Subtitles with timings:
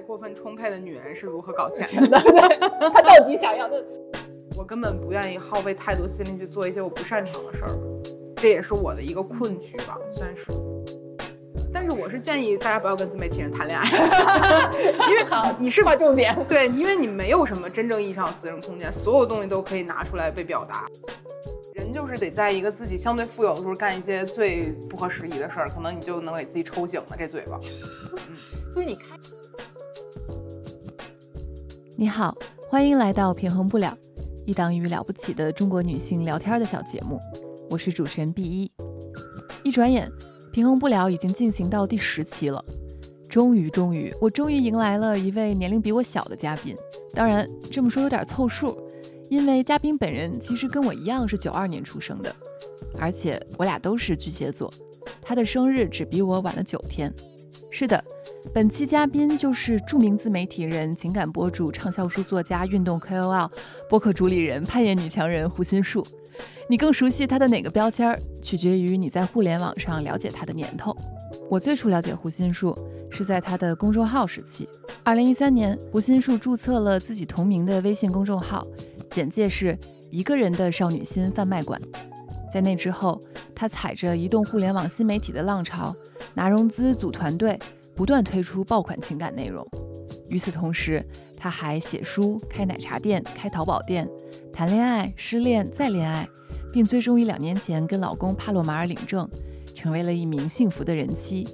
[0.00, 2.18] 爱过分充沛的女人是如何搞钱的？
[2.24, 2.58] 对，
[2.88, 3.84] 她到底想要的？
[4.56, 7.78] 我根本不愿意耗费太多心力去做一些我不擅长的事儿，
[8.34, 10.44] 这也是我的一个困局吧，算是。
[11.72, 13.86] 但是我是建议大家不要跟自媒体人谈恋爱，
[15.10, 16.34] 因为好，你是划重点。
[16.48, 20.86] 对，因为你没有什么真正意义上的私人空间，所有东西都可以拿出来被表达。
[21.74, 27.60] 人就是得在一个自己相对富有的时候干一些最不合时宜的事儿，可能你就能给自己抽醒了这嘴巴。
[28.16, 28.36] 嗯
[28.72, 29.16] 所以你开。
[32.00, 32.34] 你好，
[32.70, 33.94] 欢迎来到平衡不了，
[34.46, 37.20] 一档与了不起的中国女性聊天的小节目。
[37.68, 38.72] 我是主持人 B 一。
[39.62, 40.10] 一转眼，
[40.50, 42.64] 平衡不了已经进行到第十期了。
[43.28, 46.74] 终于，终于，我终于迎来了一位年龄比我小的嘉宾。
[47.12, 48.74] 当然，这么说有点凑数，
[49.28, 52.34] 因为嘉宾本人其实跟我一样是九二年出生的，
[52.98, 54.72] 而且我俩都是巨蟹座。
[55.20, 57.12] 他的生日只比我晚了九天。
[57.70, 58.02] 是的。
[58.54, 63.50] 本期嘉宾就是著名自媒体人、情感博主、畅销书作家、运动 KOL、
[63.88, 66.04] 播客主理人、攀岩女强人胡心树。
[66.68, 70.96] 你更熟悉他的哪个标签儿，取决于你在互联网上了解他的年头。
[71.48, 72.76] 我最初了解胡心树
[73.10, 74.68] 是在他的公众号时期。
[75.04, 78.66] 二零一三年，胡心树注册了自己同名的微信公众号，
[79.10, 79.78] 简介是
[80.10, 81.80] 一个人的少女心贩卖馆。
[82.52, 83.20] 在那之后，
[83.54, 85.94] 他踩着移动互联网新媒体的浪潮，
[86.34, 87.58] 拿融资、组团队。
[88.00, 89.62] 不断推出爆款情感内容，
[90.30, 91.04] 与此同时，
[91.36, 94.08] 他还写书、开奶茶店、开淘宝店，
[94.50, 96.26] 谈恋爱、失恋再恋爱，
[96.72, 99.28] 并最终于两年前跟老公帕洛马尔领证，
[99.74, 101.46] 成为了一名幸福的人妻。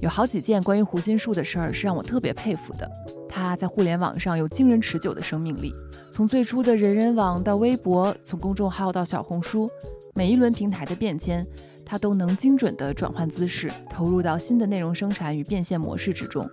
[0.00, 2.90] 有好几件关于胡心树的事儿是让我特别佩服的。
[3.28, 5.74] 他在互联网上有惊人持久的生命力，
[6.10, 9.68] 从最初的人人网到微博，从公众号到小红书，
[10.14, 11.46] 每一轮平台的变迁。
[11.86, 16.46] 他都能精准地转换姿势，投入到新的内容生产与变现模式之中。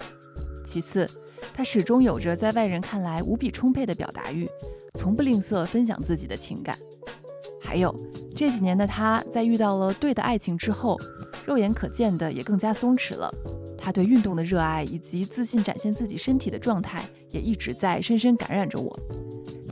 [0.63, 1.09] 其次，
[1.53, 4.47] 他始终有着在外人看来无比充沛的表达欲，
[4.93, 6.77] 从不吝啬分享自己的情感。
[7.63, 7.93] 还有
[8.35, 10.99] 这几年的他，在遇到了对的爱情之后，
[11.45, 13.27] 肉眼可见的也更加松弛了。
[13.77, 18.97] 他对运动的热爱以及自信展现自己身体的状态，也一直在深深感染着我。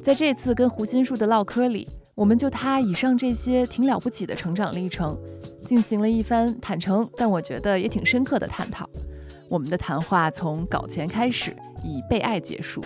[0.04, 1.88] 在这次跟胡心树的唠嗑里。
[2.14, 5.18] 我们就他以上这些挺了不起的成长历程，
[5.62, 8.88] 进行了一番坦诚，但我觉得也挺深刻的探讨。
[9.50, 12.84] 我们的谈话从搞钱开始，以被爱结束。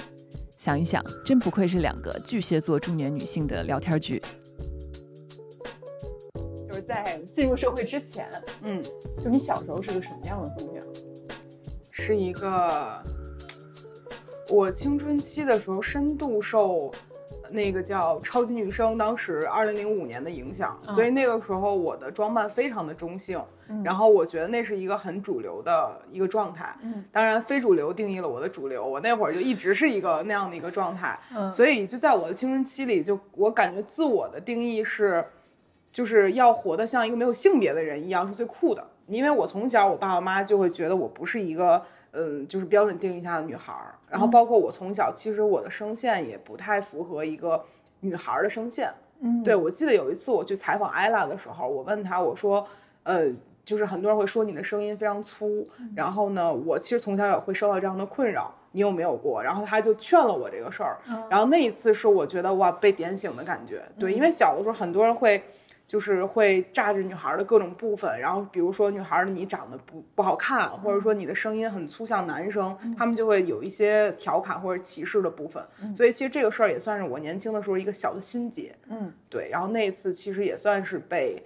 [0.58, 4.22] 想一想，真不愧是两个巨蟹座中年女性的聊天剧。
[6.68, 8.28] 就是在进入社会之前，
[8.64, 8.82] 嗯，
[9.22, 10.84] 就你小时候是个什么样的姑娘？
[11.92, 13.02] 是一个，
[14.50, 16.92] 我青春期的时候深度受。
[17.56, 23.42] 那个叫超级女生，当时二零零五年的影响，所以那个时候我的装扮非常的中性，
[23.84, 26.76] 然后我觉得那是一个很主流的一个状态。
[26.84, 31.18] 嗯，当然非主流定义了我的主流，我那会儿就一直是一个那样的一个状态。
[31.36, 35.26] 嗯，所以就在我的青春期里，就我感觉自我的定义是，
[35.92, 41.82] 就是要活得像一个没有性别的人一样是最酷的，因为我从小我爸爸妈妈就会觉得我不是一个。
[42.16, 47.64] 嗯，就是标准定义下的女孩儿，然后包括我从小，其实我的声线也不太符合一个
[48.00, 48.90] 女孩儿的声线。
[49.20, 52.66] 嗯，对，我记得有一次我去采访艾拉的时候，我问她，我说，
[53.04, 53.26] 呃，
[53.64, 55.64] 就是很多人会说你的声音非常粗，
[55.96, 59.44] 然后呢，我其实从小也会受到这样的困扰，你有没有过？
[59.44, 60.98] 然后她就劝了我这个事儿，
[61.30, 63.84] 然后那一次是我觉得哇被点醒的感觉。
[64.00, 65.44] 对，因为小的时候很多人会。
[65.88, 75.64] 就是会炸着女孩的各种部分，然后比如说女孩的你长得不不好看，或者说你的声音很粗像男生，他们就会有一些调侃或者歧视的部分。
[75.96, 78.76] 所以其实这个事儿也算是我年轻的时候一个小的心结。
[78.90, 79.48] 嗯，对。
[79.52, 81.44] 然后那一次其实也算是被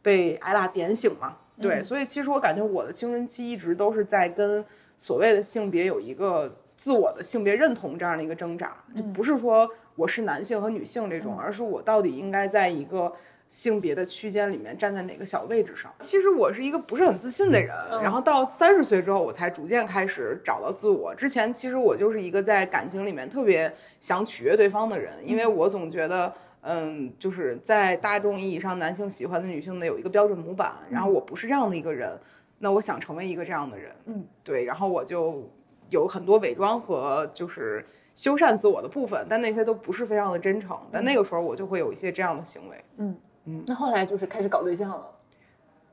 [0.00, 1.36] 被艾拉点醒嘛。
[1.60, 4.64] 对，所以其实我感觉我的青春期一直都是在跟
[4.96, 13.12] 所谓的性别有一个自我的性别认同这样的一个挣扎，就不是说我是男性和女性这种，而是我到底应该在一个。
[13.52, 15.92] 性别的区间里面站在哪个小位置上？
[16.00, 21.14] 其实我是一个不是很自信的人，然后到三十岁之后，我才逐渐开始找到自我。
[21.14, 26.32] 之前其实我就是一个在感情里面特别想取悦对方的人，因为我总觉得，
[26.62, 32.18] 嗯，就是在大众意义上男性喜欢的女性呢有一个标准模板，然后我不是这样的一个人，
[32.58, 35.46] 那我想成为一个这样的人，嗯，对，然后我就
[35.90, 37.84] 有很多伪装和就是
[38.14, 40.74] 修缮自我的部分，但那些都不是非常的真诚。
[40.90, 43.10] 但那个时候我就会有一些这样的行为，嗯。
[43.10, 43.16] 嗯，
[43.66, 45.10] 那后来就是开始搞对象了，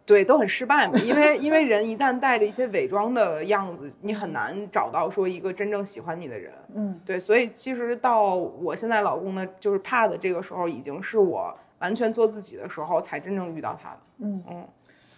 [0.05, 14.43] 对，都很失败嘛，因为因为人一旦带着一些伪装的样子，你很难找到说一个真正喜欢你的人，嗯，对，所以其实到我现在老公呢，就是怕的这个时候，已经是我完全做自己的时候，才真正遇到他的，嗯。
[14.49, 14.67] 嗯，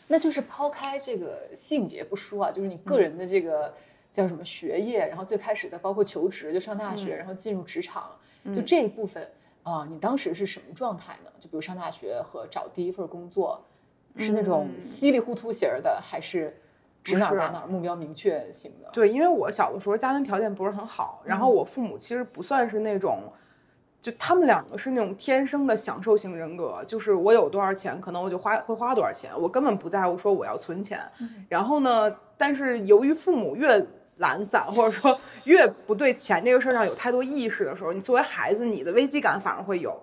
[0.07, 3.73] 那就是抛开这个性别不说啊，就是你个人的这个
[4.09, 8.11] 叫什么学业，然后最开始的包括求职，就上大学，然后进入职场，
[8.53, 9.25] 就这一部分
[9.63, 11.31] 啊，你当时是什么状态呢？
[11.39, 13.63] 就比如上大学和找第一份工作，
[14.17, 16.59] 是那种稀里糊涂型的，还是
[17.03, 18.89] 指哪打哪，目标明确型的？
[18.91, 23.21] 对，因为我小的时候家庭条件不是很好，然后我父母其实不算是那种。
[24.01, 30.99] 就他们两个是那种天生的享受型人格，就是我有多少钱，可能我就花会花多少钱，我根本不在乎说我要存钱。
[31.47, 33.79] 然后呢，但是由于父母越
[34.21, 40.01] 懒散，或者说越不对钱这个事儿上有太多意识的时候，你作为孩子，你的危机感反而会有。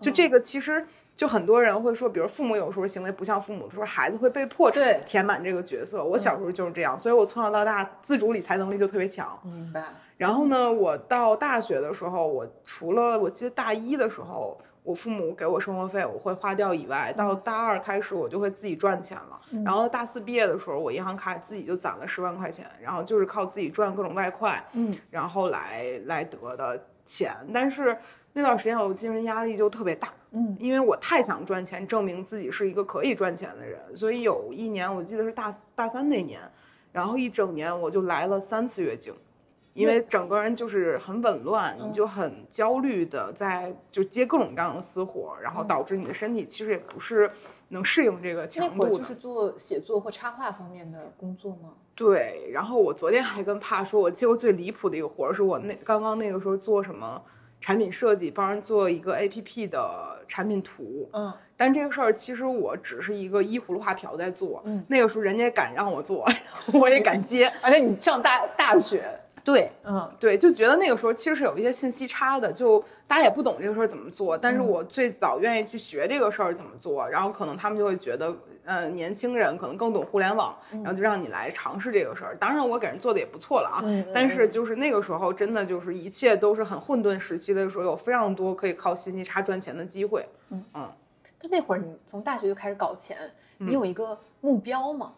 [0.00, 0.86] 就这个其实。
[1.18, 4.70] 就很多人会说，比如父母有时候行为不像父母的时候，孩子会被迫
[5.04, 6.04] 填满这个角色。
[6.04, 9.36] 我小时候就是这样，所以我从小到大自主理财能力就特别强。
[9.42, 9.82] 明白。
[10.16, 14.56] 然后呢，我到大学的时候，我除了我记得大一的时候，
[14.88, 19.38] 我父母给我生活费我会花掉以外，到大二开始我就会自己赚钱了。
[19.62, 27.36] 然后大四毕业的时候，我银行卡自己就攒了十万块钱，然后就是靠自己赚各种外快，嗯，然后来来得的钱。
[27.52, 27.94] 但是
[28.32, 30.08] 那段时间我精神压力就特别大。
[30.30, 36.40] 嗯，因为我太想赚钱，证明自己是一个可以赚钱的人，所以有一年我记得是大大三那年，
[36.92, 39.14] 然后一整年我就来了三次月经，
[39.78, 47.30] 因为整个人就是很紊乱，你就很焦虑的在就接各种各样的私活，然后导致你的身体其实也不是
[47.68, 48.84] 能适应这个强度。
[48.84, 51.74] 那就是做写作或插画方面的工作吗？
[51.94, 57.22] 对，然后我昨天还跟帕说，我接过最离谱的一个活儿是我那刚刚那个时候做什么。
[57.60, 66.24] 产品设计，帮人做一个 A P P 的产品图，嗯，但这个事儿其实我只是一个依葫芦画瓢在做，嗯，那个时候人家敢让我做，
[66.72, 69.04] 我也敢接，而且你上大大学，
[69.48, 78.36] 对，嗯，对，就觉得那个时候其实是有一些信息差的，就大家也不懂这个事儿怎么做，但是我最早愿意去学这个事儿怎么做，然后可能他们就会觉得。
[78.64, 82.36] 呃，年轻人可能更懂互联网，然后就让你来尝试这个事儿。
[82.36, 83.82] 当然，我给人做的也不错了啊。
[84.12, 90.28] 但是就是那个时候，真的就是一切都是很混沌时期的时候，有非常多可以靠信息差赚钱的机会。
[90.50, 90.92] 嗯嗯。
[91.40, 93.16] 但那会儿你从大学就开始搞钱，
[93.56, 95.14] 你有一个目标吗？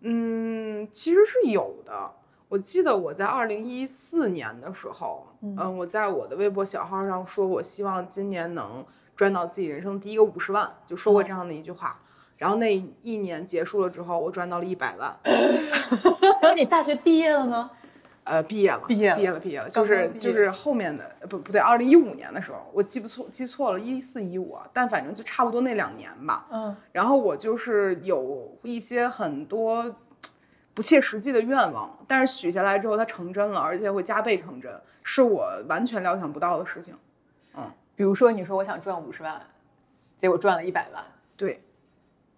[0.00, 2.12] 嗯，其实是有的。
[2.50, 8.84] 我记得我在二零一四年的时候，嗯，我在我的微博小号上说，我希望今年能
[9.16, 12.00] 赚到自己人生第一个五十万，就说过这样的一句话。
[12.36, 15.16] 然后那一年结束了之后，我赚到了一百万。
[16.42, 17.70] 那你大学毕业了吗？
[18.24, 19.68] 呃，毕业了，毕业了，毕业了，毕业了。
[19.68, 26.46] 就是就是后面的不不对，二零一五年的时候，我记不错，记错了，一四一五，但反正就差不多那两年吧。
[26.50, 26.76] 嗯。
[26.90, 29.94] 然后我就是有一些很多
[30.74, 34.72] 不切实际的愿望，但是许下来之后它成真了，而且会加倍成真，
[35.04, 36.96] 是我完全料想不到的事情。
[37.54, 39.40] 嗯，比如说你说我想赚五十万，
[40.16, 41.04] 结果赚了一百万。
[41.36, 41.62] 对。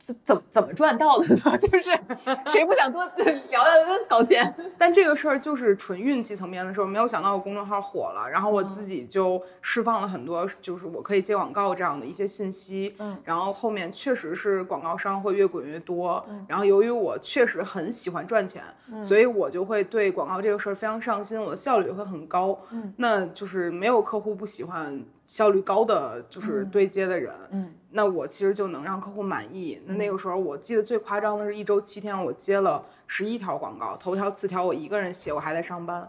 [0.05, 1.57] 怎怎怎么赚到的呢？
[1.63, 1.83] 就是
[2.47, 3.05] 谁不想多
[3.51, 3.71] 聊聊
[4.09, 4.53] 搞钱？
[4.77, 6.87] 但这个事儿就是纯运气层面的事儿。
[6.87, 12.97] 没有想到我公众号火了，然后我自己就释放了很多，就是我可以接广告这样的一些信息。
[12.99, 16.25] 嗯，然后后面确实是广告商会越滚越多。
[16.29, 18.63] 嗯，然后由于我确实很喜欢赚钱，
[19.03, 22.59] 所以我就会对广告这个事儿非常上心，我的效率会很高。
[22.71, 25.01] 嗯，那就是没有客户不喜欢
[25.33, 27.33] 效率高的就是对接的人。
[27.53, 27.73] 嗯。
[27.95, 29.81] 那我其实就能让客户满意。
[29.87, 36.07] 那那个时候我记得最夸张的是一周七天，我接了十一条广告，头条次条我一个人写，我还在上班，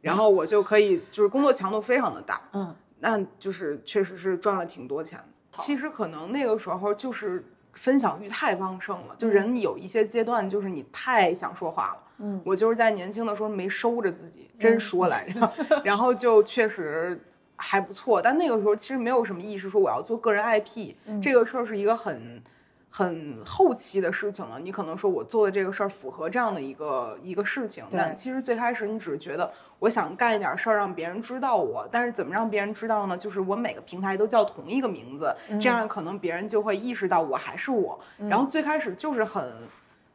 [0.00, 2.40] 然后我就可以就是工作强度非常的大。
[2.54, 5.20] 嗯，那就是确实是赚了挺多钱。
[5.52, 11.98] 其实可能那个时候就是分享欲太旺盛了，就人有一些阶段就是你太想说话了。
[12.18, 15.52] 嗯，我就是在年轻的时候没收着自己，真说来着，
[15.84, 17.20] 然后就确实。
[17.64, 22.42] 还不错，但那个时候其实没有什么意识说我要做个人 IP，这个事儿是一个很
[22.90, 24.58] 很后期的事情了。
[24.58, 33.16] 你可能说我做的这个事儿符合这样的一个一个事情，但其实最开始你只是觉得我想干一点事儿让别人知道我，但是怎么让别人知道呢？
[33.16, 37.96] 就是我每个平台都叫同一个名字，这样可能别人就会意识到我还是我。
[38.18, 39.52] 然后最开始就是很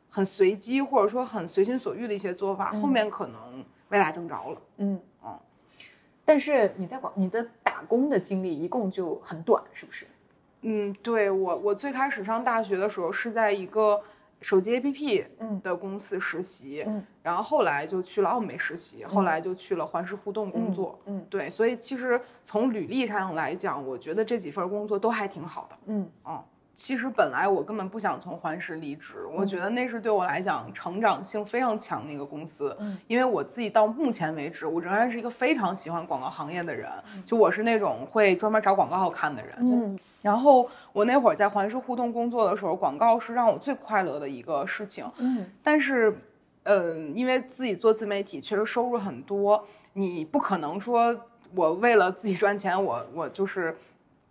[0.10, 4.62] 很随机或者说很随心所欲的一些做法，后面可能歪打正着了。
[4.78, 5.00] 嗯。
[6.28, 10.06] 但是你在广你的打工的经历一共就很短，是不是？
[10.64, 14.02] 嗯，对我我最开始上大学的时候是在一个
[14.42, 15.24] 手机 APP
[15.64, 26.44] 的公司实习，嗯，然后后来就去了奥美实习，后来就去了环视互动工作，嗯，对，所以其实从履历上来讲，我觉得这几份工作都还挺好的，嗯，哦。
[26.78, 32.74] 其实本来我根本不想从环视离职，我觉得那是对我来讲成长性非常强的一个公司。
[32.80, 36.88] 嗯，因为我自己到目前为止，我仍然是一个非常喜欢广告行业的人。
[37.26, 39.56] 就我是那种会专门找广告看的人。
[39.58, 45.04] 嗯，然后我那会儿在环视互动工作的时候，广告是让我最快乐的一个事情。
[45.18, 46.16] 嗯，但是。
[46.70, 51.18] 嗯，因为自己做自媒体，确实收入很多，你不可能说
[51.56, 53.74] 我为了自己赚钱，我我就是，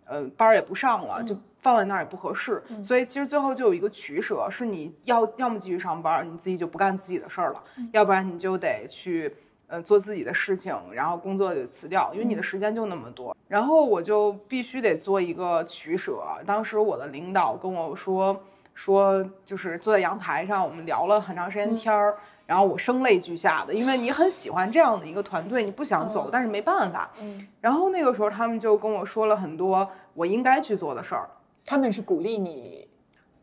[0.07, 2.63] 呃，班儿也不上了，就放在那儿也不合适。
[2.83, 9.35] 所以其实最后就有一个取舍，是你要要么继续上班，你自己就不干自己的事儿了，要不然你就得去。
[9.69, 13.35] 呃，做自己的事情，然后工作就辞掉，因为你的时间就那么多。
[13.49, 16.23] 然后我就必须得做一个取舍。
[16.45, 18.41] 当时我的领导跟我说，
[18.73, 22.15] 说就是坐在阳台上，我们聊了很长时间天儿，
[22.47, 27.11] 然后我声泪俱下的，因为你很喜欢这样的一个团队，你不想走，但是没办法。
[27.19, 31.29] 嗯，然后那个时候他们就跟我说了很多我应该去做的事儿。
[31.65, 32.87] 他们是鼓励你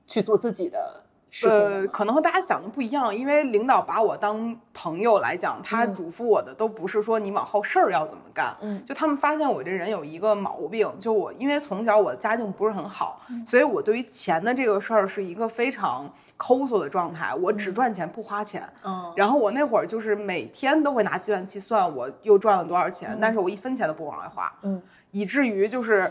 [0.06, 18.62] 去做自己的事情呃，可能和大家想的不一样，因为领导把我当朋友来讲，他嘱咐我的都不是说你往后事儿要怎么干，嗯就他们发现我这人有一个毛病，就我因为从小我的家境不是很好，嗯所以我对于钱的这个事儿是一个非常抠搜的状态，我只嗯赚钱不花钱。
[18.84, 26.10] 嗯然后我那会儿就是每天都会拿计算器算我又赚了多少钱，但是我一分钱都不往外花，嗯以至于就是，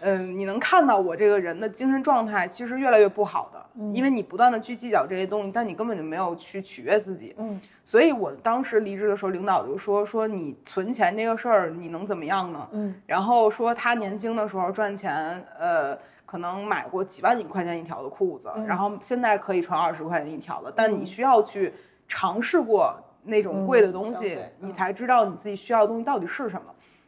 [0.00, 7.34] 嗯、你能看到我这个人的精神状态其实越来越不好的，因为你不断的去计较这些东西，但你根本就没有去取悦自己。
[7.38, 12.66] 嗯所以我当时离职的时候，领导就说说你存钱这个事儿你能怎么样呢？
[12.72, 15.96] 嗯然后说他年轻的时候赚钱，呃，
[16.30, 21.72] 可能买过几万几块钱一条的裤子，然后现在可以穿二十块钱一条的，但你需要去
[22.06, 26.66] 尝试过那种贵的东西，你才知道你自己需要的东西到底是什么。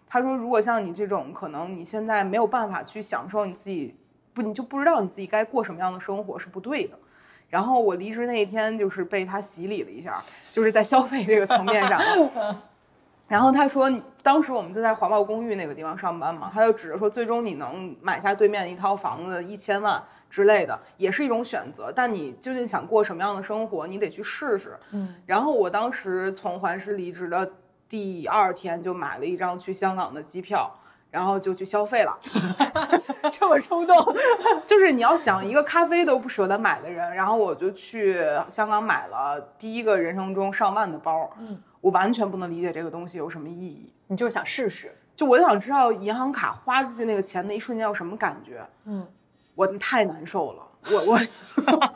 [0.09, 3.95] 他说，如果像你这种，可能你现在没有办法去享受你自己，
[4.33, 6.99] 不，你就不知道你自己该过什么样的生活是不对的。
[7.51, 12.01] 然后我离职那一天，就是被他洗礼了一下，就是在消费这个层面上。
[13.31, 13.89] 然后他说，
[14.25, 21.93] 当时我们就在华贸公寓那个地方上班嘛，他就指着说，最终你能买下对面一套房子一千万之类的，也是一种选择。
[21.95, 24.77] 但你究竟想过什么样的生活，你得去试试。
[24.91, 27.49] 嗯，然后我当时从环师离职的
[27.89, 30.69] 第二天就买了一张去香港的机票，
[31.13, 32.19] 然后就去消费了。
[33.31, 33.97] 这么冲动，
[34.67, 41.31] 就是你要想一个咖啡都不舍得买的人，然后我就去香港买了第一个人生中上万的包。
[41.41, 43.93] 嗯，我完全不能理解这个东西有什么意义。
[44.09, 49.07] 你就是想试试，就我就想知道银行卡花出去那个钱的一瞬间有什么感觉，嗯
[49.55, 50.63] 我太难受了。
[50.91, 51.21] 我我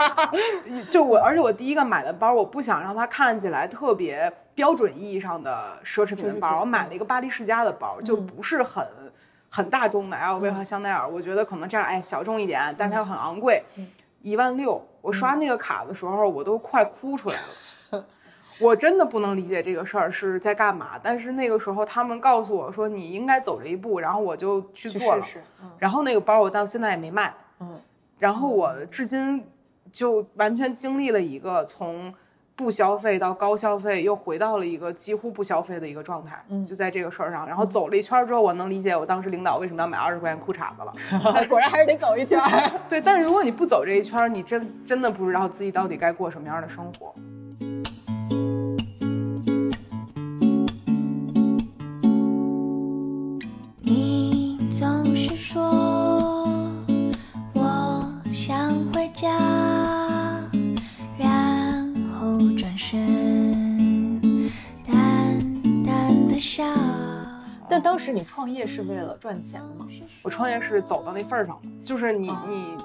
[0.91, 8.87] 就我，而且我第一个买的包，我不想让它看起来特别标准意义上的奢侈品的包，我买了一个巴黎世家的包，就不是很
[9.49, 13.65] 很大众的 LV 和香奈儿，我觉得可能这样哎小众一点，但是它又很昂贵，
[14.21, 17.49] 一万六，我刷那个卡的时候我都快哭出来了。
[18.61, 25.25] 我真的不能理解这个事儿是在干嘛，但是那个时候他们告诉我说你应该走这一步，然后我就去去做了。
[25.79, 27.81] 然后那个包我到现在也没卖，嗯
[28.19, 29.45] 然后我至今
[29.91, 32.15] 就完全经历了一个从
[32.57, 37.45] 不消费到高消费，又回到了一个几乎不消费的一个状态，嗯就在这个事儿上。
[37.49, 41.45] 然后走了一圈儿之后，我能理解我当时领导为什么要买二十块钱裤衩子了。
[41.51, 42.71] 果然还是得走一圈儿。
[42.89, 47.13] 对，但是如果你不走这一圈儿，你真真的不知道自己到底该过什么样的生活。
[55.15, 56.59] 总是说
[57.53, 59.31] 我想回家，
[61.17, 64.21] 然后转身
[64.85, 65.39] 淡
[65.85, 66.65] 淡的笑。
[67.71, 69.87] 但当时你创业是为了赚钱吗？
[70.25, 72.77] 我创业是走到那份儿上的，就是你你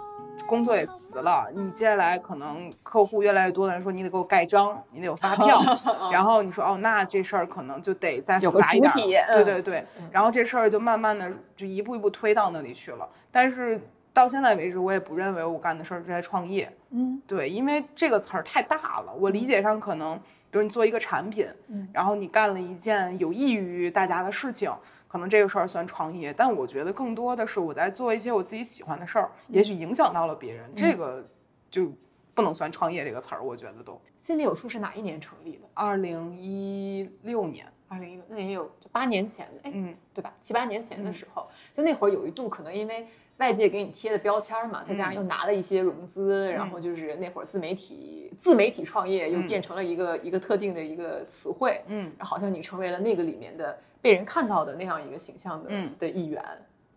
[0.50, 5.60] 工作也辞了，你接下来可能客户越来越多的人说你得给我盖章，你得有发票，
[6.12, 13.08] 然后你说哦，那这事儿可能就得再复杂一点对对对，然后这事儿就慢慢的就一步一步推到那里去了。
[13.32, 13.80] 但是
[14.12, 17.22] 到现在为止，我也不认为我干的事儿是在创业，嗯。
[17.28, 20.18] 对，因为这个词儿太大了，我理解上可能，
[20.50, 24.72] 比如你做一个产品，嗯然后你干了一件有益于大家的事情，
[25.10, 26.34] 可能这个事儿算创业。
[26.34, 31.28] 但我觉得更多的是我在做一些我自己喜欢的事儿，也许影响到了别人，这个
[31.70, 31.92] 就
[32.34, 33.44] 不能算创业这个词儿。
[33.44, 35.68] 我觉得都心里有数是哪一年成立的？
[35.74, 40.34] 二零一六年，二零一六，那也有就八年前，哎，嗯，对吧？
[40.40, 43.08] 七八年前的时候，就那会儿有一度可能因为
[43.40, 49.48] 外界给你贴的标签儿嘛，再加上又拿了一些融资，然后就是那会儿自媒体自媒体创业又嗯。
[49.48, 52.12] 变成了一个、一个特定的一个词汇，嗯。
[52.18, 55.92] 然后好像你成为了那个里面的被人看到的那样一个形象的、嗯。
[55.98, 56.44] 的一员。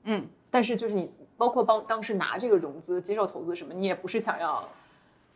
[0.05, 4.69] 嗯，但是就是你包括帮当时拿这个融资、接受投资什么，你也不是想要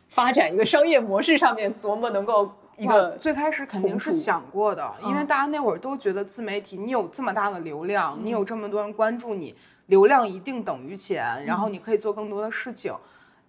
[0.09, 9.55] 发展一个商业模式上面多么能够一个最开始肯定是想过的，因为嗯大家那会儿都觉得自媒体，你有这么大的流量，你有这么多人关注你，
[9.87, 12.95] 流量一定等于钱，然后你可以做更多的事情。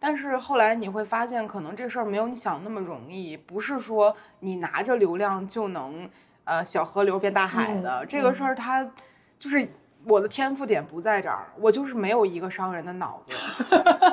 [0.01, 6.09] 但是后来你会发现，可能这事儿没有你想那么容易，不是说你拿着流量就能
[6.45, 8.07] 呃小河流变大海的。
[8.07, 8.89] 这个事儿它
[9.37, 9.69] 就是
[10.05, 13.33] 我的天赋点不在这儿，我就是没有一个商人的脑子，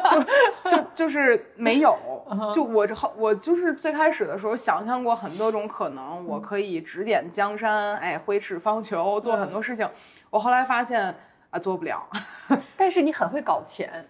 [0.10, 1.96] 就就就是没有。
[2.52, 9.88] 就我这后我就是最开始的时候想象过很多种可能，我可以指点江山，哎，挥斥方遒，做很多事情。
[10.32, 11.16] 我后来发现
[11.56, 12.06] 啊，做不了。
[12.76, 14.06] 但是你很会搞钱。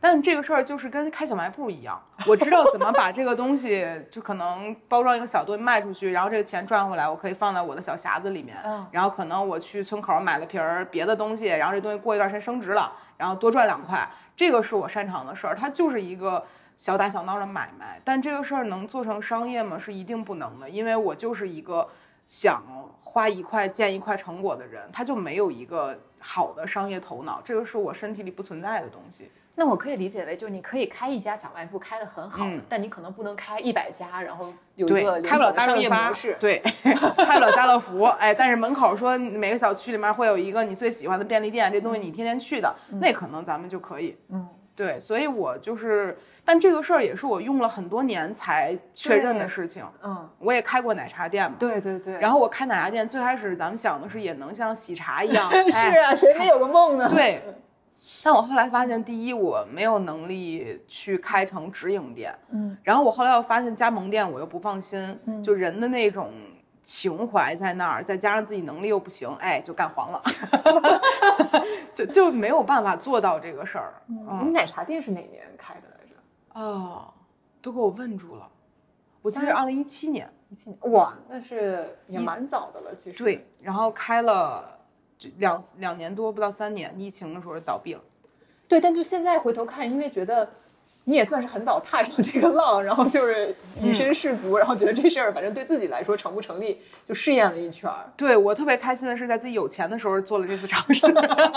[0.00, 8.56] 但这个事儿就是跟开小卖部一样，我知道怎么把这个东西就可能包装一个小东西卖出去，然后这个钱赚回来，我可以放在我的小匣子里面。
[8.64, 15.56] 嗯然后可能我去村口买了瓶儿别的东西，然后这东西过一段时间升值了，然后多赚两块，这个是我擅长的事儿。
[15.56, 16.44] 它就是一个
[16.76, 19.76] 小打小闹的买卖，但这个事儿能做成商业吗？
[19.76, 21.88] 是一定不能的，因为我就是一个
[22.24, 22.62] 想
[23.18, 29.28] 花一块见一块成果的人，他就没有一个好的商业头脑，这个是我身体里不存在的东西。
[29.56, 36.60] 那我可以理解为，就是你可以开一家小卖部开得很好，嗯但你可能不能开一百家，然后有一个，开不了大商润发业模式。，对，
[37.26, 44.16] 开不了家乐福，哎，但是门口说每个小区里面会有一个你最喜欢的便利店，这东西你天天去的，那可能咱们就可以。
[44.28, 44.48] 嗯，
[44.78, 49.84] 对，所以我就是，但这个事儿也是我用了很多年才确认的事情。
[50.04, 52.16] 嗯，我也开过奶茶店嘛，对对对。
[52.20, 57.08] 然后我开奶茶店，最开始咱们想的是也能像喜茶一样， 是哎啊，谁没有个梦呢？
[57.10, 57.42] 对。
[58.22, 66.30] 但我后来发现，第一，我没有能力去开成直营店，嗯，然后我后来又发现加盟店我又不放心，嗯就人的那种
[66.88, 70.22] 情怀在那儿，再加上自己能力又不行，哎，就干黄了，
[71.92, 73.92] 就就没有办法做到这个事儿。
[74.06, 76.16] 你嗯，奶茶店是哪年开的来着？
[76.54, 77.12] 哦，
[77.60, 78.48] 都给我问住了，
[79.20, 80.78] 我记得三二零一七年，一七年。
[80.90, 83.18] 哇，那是也蛮早的了，其实。
[83.18, 84.78] 对，然后开了
[85.18, 88.00] 就两两年多，不到三年，疫情的时候倒闭了。
[88.66, 90.48] 对，但就现在回头看，因为觉得
[91.08, 98.04] 你也算是很早踏上这个浪，然后就是以身试足，然后觉得这事儿反正对自己来说成不成立，就试验了一圈儿。
[98.14, 101.06] 对我特别开心的是，在自己有钱的时候做了这次尝试，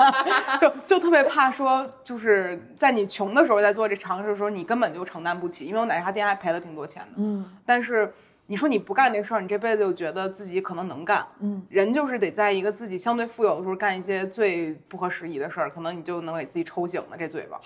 [0.62, 7.10] 就就特别怕说，就是在你穷的时候在做这尝试的时候，你根本就承担不起，因为我奶茶店还赔了挺多钱的。
[7.18, 8.10] 嗯但是
[8.48, 11.28] 你说你不干这事儿，你这辈子就觉得自己可能能干。
[11.42, 17.60] 嗯，人就是得在一个自己相对富有的时候干一些最不合时宜的事儿，可能你就能给自己抽醒了这嘴巴。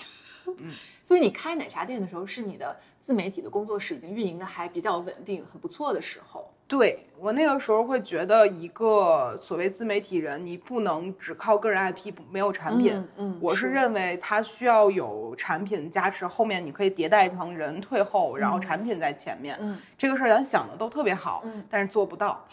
[1.04, 6.52] 所以你开奶茶店的时候，是你的自媒体的工作室已经运营的还比较稳定、很不错的时候。
[6.68, 12.94] 对我那个时候会觉得，一个所谓自媒体人，你不能只靠个人 IP 没有产品。
[12.94, 19.58] 嗯嗯我是是认为他需要有产品加持，后面你可以迭代成人退后，然后产品在前面。
[19.60, 22.46] 嗯这个事儿咱想的都特别好，嗯但是做不到，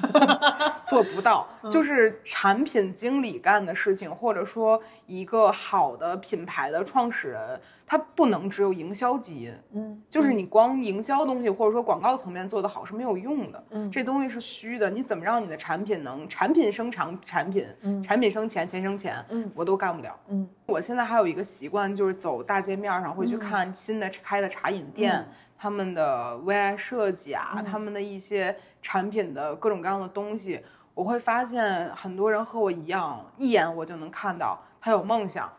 [0.84, 1.48] 做不到。
[1.62, 9.52] 嗯就是产品经理干的事情，或者说一个好的品牌的创始人，他不能只有营销基因。
[9.72, 14.90] 嗯，就是你光营销东西或者说广告层面做得好是没有用的，嗯这东西是虚的。
[14.90, 18.02] 你怎么让你的产品能产品生产产品，嗯。
[18.02, 19.50] 产品生钱，钱生钱，嗯。
[19.54, 20.18] 我都干不了。
[20.28, 20.48] 嗯。
[20.66, 25.26] 我现在还有一个习惯，就是走大街面上会去看新的开的茶饮店，嗯。
[25.58, 30.60] 他们的 VI 设计啊，他们的一些产品的各种各样的东西，
[30.92, 35.50] 我会发现很多人和我一样，一眼我就能看到他有梦想，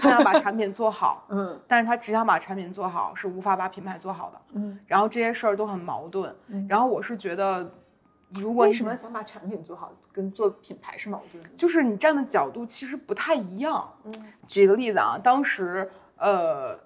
[0.00, 4.40] 他想把产品做好， 嗯但是他只想把产品做好，是无法把品牌做好的。
[4.52, 6.34] 嗯，然后这些事儿都很矛盾。
[6.48, 7.68] 嗯然后我是觉得，
[8.34, 11.50] 如果你为什么想把产品做好跟做品牌是矛盾的？
[11.56, 13.92] 就是你站的角度其实不太一样。
[14.04, 14.12] 嗯
[14.46, 16.78] 举个例子啊，当时呃，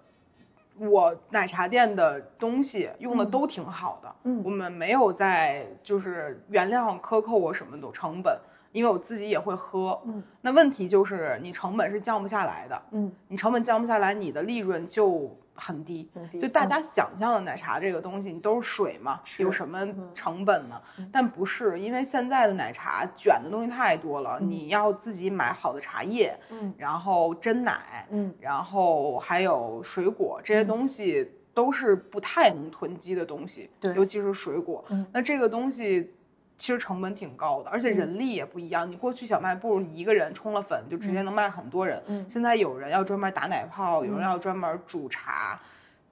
[0.79, 8.39] 我奶茶店的东西用的嗯都挺好的，嗯我们没有在就是原料克扣我什么的成本，
[8.77, 9.99] 因为我自己也会喝。
[10.05, 16.09] 嗯那问题就是你成本是降不下来的，嗯你成本降不下来，你的利润就很低。
[16.15, 20.81] 很低就大嗯家想象的奶茶这个东西，你都是水嘛，有什么嗯成本呢？
[21.11, 31.33] 但不是，因为现在的奶茶卷的东西太多了，你要自己买好的茶叶，嗯然后真奶，嗯然后还有水果这些东西。
[31.57, 34.85] 都是不太能囤积的东西，对尤其是水果。
[34.91, 36.13] 嗯那这个东西
[36.57, 38.91] 其实成本挺高的，而且人力也不一样。
[38.91, 45.61] 你过去小卖部，你一个人冲了粉就直接能卖很多人，嗯现在有人要专门打奶泡，有人要专门煮茶，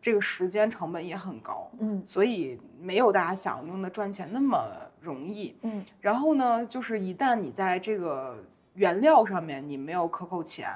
[0.02, 4.68] 这个时间成本也很高，嗯所以没有大家想象中的赚钱那么
[5.00, 5.56] 容易。
[5.62, 8.36] 嗯然后呢，就是一旦你在这个
[8.74, 10.68] 原料上面你没有克扣钱，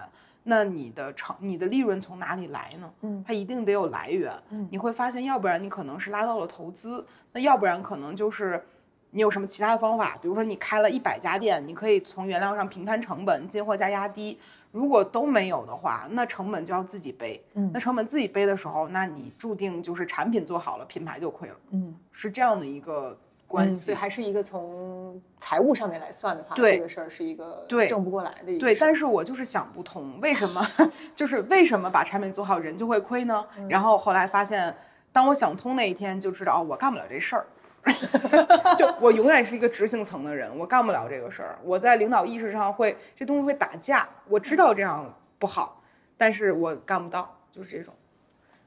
[0.45, 2.91] 那你的成你的利润从哪里来呢？
[3.03, 4.33] 嗯它一定得有来源。
[4.49, 8.65] 嗯你会发现，要不然你可能是拉到了投资，那要不然可能就是
[9.11, 10.17] 你有什么其他的方法？
[10.21, 14.39] 比如说你开了一百家店，你可以从原料上平摊成本，进货价压低。
[14.71, 17.43] 如果都没有的话，那成本就要自己背。
[17.55, 21.55] 嗯那成本自己背的时候，那你注定就是产品做好了，品牌就亏了。
[21.71, 23.17] 嗯，是这样的一个
[23.47, 23.87] 关系。
[23.87, 30.63] 所以还是一个从财务上面来算的话，对这个事儿是一个对挣不过来的一个对，但是我就是想不通，为什么
[31.17, 33.47] 就是为什么把产品做好人就会亏呢？
[33.57, 34.77] 嗯然后后来发现，
[35.11, 37.47] 当我想通那一天，就知道哦，我干不了这事儿。
[38.77, 41.59] 就我永远是一个执行层的人，我干不了这个事儿。
[41.63, 45.83] 我在领导意识上会这东西会打架，我知道这样不好，
[46.17, 47.95] 但是我干不到，就是这种。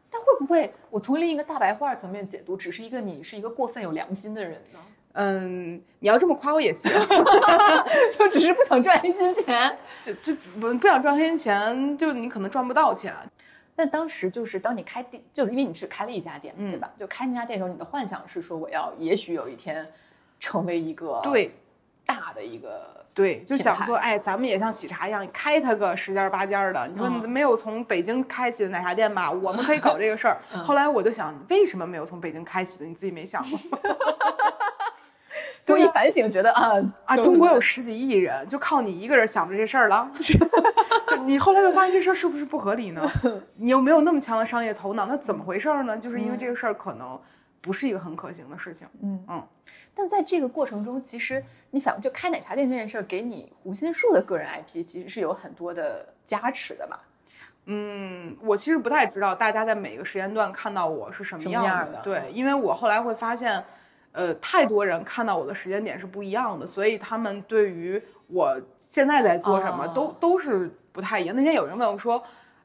[0.10, 4.80] 但会不会我从另一个大白话层面解读，只是一个你是一个过分有良心的人呢？
[5.14, 6.90] 嗯，你要这么夸我也行，
[8.18, 9.78] 就只是不想赚黑心钱。
[10.02, 13.14] 就就不不想赚黑心钱，就你可能赚不到钱。
[13.76, 16.92] 但当时就是当你开店，就因为你只开了一家店，嗯对吧？
[16.96, 19.88] 就开那家店的时候，你的幻想是说我要也许有一天
[20.40, 21.52] 成为一个对，
[22.06, 26.88] 大的一个对，就想说，哎，咱们也像喜茶一样，开它个十家八家的。
[26.88, 29.32] 你说嗯你没有从北京开起的奶茶店吧？
[29.32, 30.38] 我们可以搞这个事儿。
[30.54, 32.86] 嗯后来我就想，为什么没有从北京开起的？
[32.86, 33.60] 你自己没想过
[35.64, 36.72] 就一反省，觉得啊
[37.06, 37.16] 啊？
[37.18, 40.10] 中国有十几亿人，就靠你一个人想着这事儿了。
[41.08, 43.02] 就你后来就发现这事儿是不是不合理呢？
[43.58, 45.98] 你又没有那么强的商业头脑，那怎么回事儿呢？
[45.98, 47.20] 就是因为这个事儿可能
[47.62, 48.88] 不是一个很可行的事情。
[49.02, 49.48] 嗯嗯。
[49.94, 57.00] 但在这个过程中，其实你反就开奶茶店这件事儿，给你胡心树的个人 IP 其实是有很多的加持的吧？
[57.66, 63.64] 嗯，我其实不太知道大家在每个时间段看到我是什么样的对，因为我后来会发现，
[64.12, 71.36] 呃，太多人看到我的时间点是不一样的，所以他们对于我现在在做什么、哦都都是不太一样。
[71.36, 72.24] 那天有人问我说。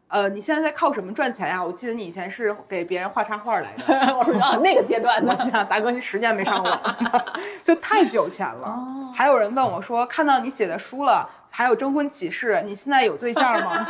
[0.09, 1.61] 呃，你现在在靠什么赚钱呀？
[1.63, 3.93] 我记得你以前是给别人画插画来的。
[4.17, 5.35] 我说啊，那个阶段的，
[5.69, 6.81] 大哥，你十年没上网，
[7.65, 8.69] 就太久前了。
[8.69, 13.89] 哦还有人问我说，看到你写的书了，还有征婚启事，你现在有对象吗？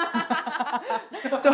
[1.43, 1.51] 就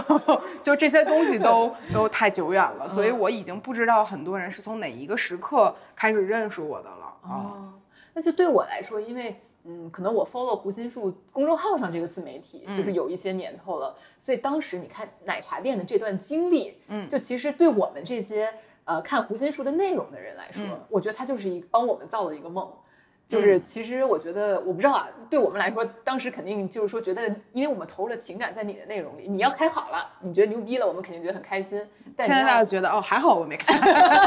[0.62, 7.32] 就这些东西都都太久远了，所以我已经不知道很多人是从哪一个时刻开始认识我的了啊。
[7.32, 7.72] 哦，
[8.12, 18.52] 那就对我来说，因为嗯，可能我 follow 胡心树公众号上这个自媒体，嗯就是有一些年头了，所以当时你看奶茶店的这段经历，嗯就其实对我们这些
[18.84, 22.70] 呃看胡心树的内容的人来说，嗯我觉得它就是一帮我们造了一个梦。
[23.26, 31.80] 就是嗯其实我觉得，我不知道啊，对我们来说，当时肯定就是说觉得，因为我们投入了情感在你的内容里，你要开好了，你觉得牛逼了，我们肯定觉得很开心。
[32.14, 33.74] 但现在大家觉得哦，还好我没开，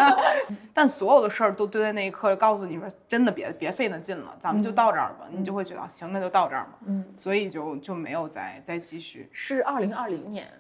[0.74, 9.30] 但所有的事儿都堆在那一刻告诉你说，真的别别费那劲了，咱们就到这儿吧，你就会觉得啊行，那就到这儿吧，嗯，所以就就没有再再继续。
[9.32, 10.52] 是二零二零年，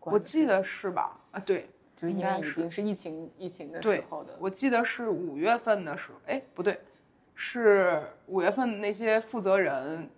[0.00, 1.16] 我记得是吧？
[1.30, 6.80] 啊，对，就应该已经是疫情疫情的时候的，我记得是五月份的时候，哎，不对，
[7.36, 10.10] 是五月份那些负责人，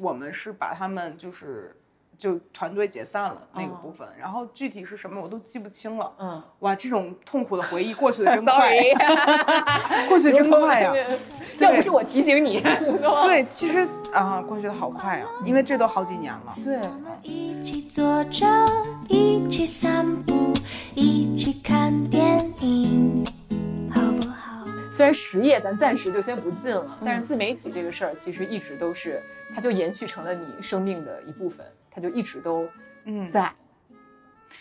[0.00, 1.74] 我们是把他们就是
[2.18, 6.12] 就团队解散了那个哦部分，然后具体是什么我都记不清了。
[6.18, 8.76] 嗯，哇，这种痛苦的回忆过去的 真快
[10.08, 10.92] 过去真快呀！
[11.60, 16.54] 要不是我提醒你，对，其实啊，过去的好快啊，因为这都好几年了。
[16.62, 18.46] 对，我们一起坐着，
[19.08, 20.52] 一起散步，
[20.94, 22.19] 一起看电影？
[25.00, 32.68] 虽然实业咱暂时就先不进了，但是自媒体这个事儿其实一直都是，它就延续成了你生命的一部分，它就一直都
[33.04, 33.50] 嗯，在。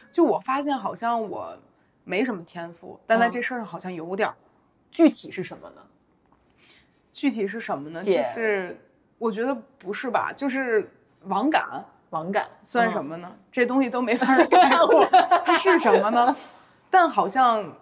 [0.10, 1.54] 就我发现好像我
[2.06, 4.36] 没什么天赋，但在嗯这事儿上好像有点儿。
[4.90, 5.82] 具体是什么呢？
[7.12, 8.02] 具体是什么呢？
[8.02, 8.80] 就是
[9.18, 10.90] 我觉得不是吧，就是
[11.26, 13.10] 网感网感算什么？
[13.10, 13.30] 么呢？
[13.52, 15.06] 这东西都没法儿 概括，
[15.60, 16.34] 是什么呢？
[16.90, 17.76] 但好像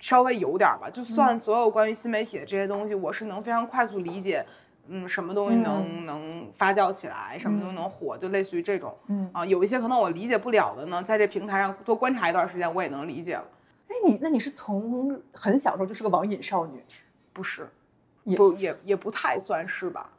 [0.00, 0.90] 稍微有点儿吧。
[0.90, 4.44] 就算所有关于新媒体的这些东西，我是能非常快速理解。
[4.92, 8.92] 嗯，什么东西能、能发酵起来，什么东西能火，就类似于这种。
[9.06, 13.44] 嗯啊，有一些可能我理解不了的呢，在这平台上多观察一段时间，我也能理解了。
[13.86, 16.82] 哎，你那你是从很小时候就是个网瘾少女？
[17.32, 17.68] 不是，
[18.24, 20.10] 也不也也不太算是吧，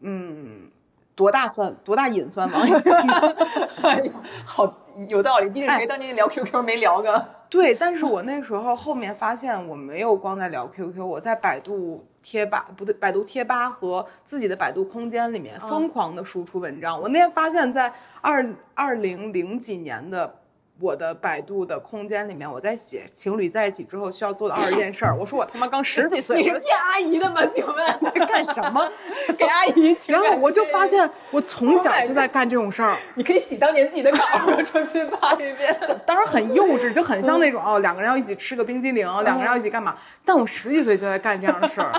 [0.00, 0.70] 嗯，
[1.14, 3.36] 多大算多大瘾算网瘾呢？
[3.82, 4.12] 哎呀，
[4.46, 4.66] 好
[5.06, 5.48] 有道理。
[5.50, 7.24] 毕竟谁当年聊 QQ 没聊个？
[7.48, 17.00] 对，但是我那时候后面发现我没有光在聊 QQ，我在百度贴吧不对，百度贴吧和自己的百度空间里面疯狂的输出文章。
[17.00, 20.37] 我那天发现，在二二零零几年的
[20.80, 25.14] 我的百度的空间里面，我在写情侣在一起之后需要做的二十件事儿。
[25.14, 27.44] 我说我他妈刚十几岁， 你是我骗阿姨的吗？
[27.52, 28.88] 请问 在干什么？
[29.36, 32.96] 给阿姨情感然后我就发现我从 Oh 小就在干这种事儿。
[33.14, 34.18] 你可以洗当年自己的稿，
[34.64, 35.76] 重新发一遍。
[36.06, 39.96] 当然很幼稚，就很像那种哦，两个人要一起吃个冰激凌，两个人要一起干嘛？
[40.24, 41.92] 但我十几岁就在干这样的事儿，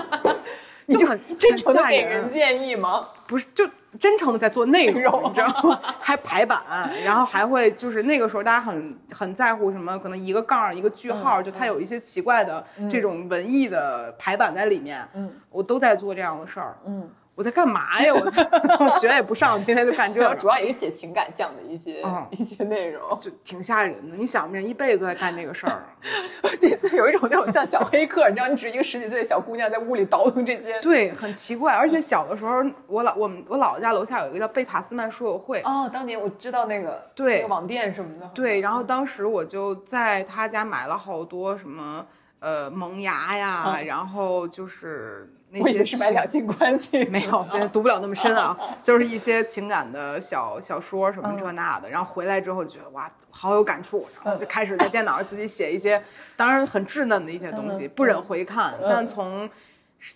[0.86, 3.08] 你就很真诚的给人建议吗？
[3.26, 5.80] 不是就真诚的在做内容， 你知道吗？
[6.00, 6.60] 还排版，
[7.04, 17.08] 然后还会就是那个时候大家很很在乎什么，可能一个杠儿一个句号，就它有一些奇怪的这种文艺的排版在里面，嗯，我都在做这样的事儿，嗯，
[17.40, 18.12] 我在干嘛呀？
[18.12, 24.14] 我学也不上，天天就干这个，主要也是写情感向的一些、嗯一些内容，就挺吓人的。
[24.14, 25.86] 你想不，人一辈子都在干这个事儿，
[26.44, 30.78] 而且有一种那种像小黑客，你知道，你只是一个十几岁的小姑娘在屋里倒腾这些。
[30.82, 31.72] 对，很奇怪。
[31.72, 42.04] 而且小的时候，我老我们我姥姥家楼下有一个叫贝塔斯曼书友会，哦，当年我知道那个对那个网店什么的，对，然后当时我就在他家买了好多什么
[42.40, 51.88] 呃萌芽呀，嗯然后就是那些是买两性关系， 没有，对读不了那么深啊， 就是一些情感的小小说什么嗯这那的。
[51.90, 56.02] 然后回来之后就觉得哇，好有感触，然后就开始在电脑上自己写一些，
[56.36, 59.48] 当然很稚嫩的一些东西，嗯不忍回看，嗯但从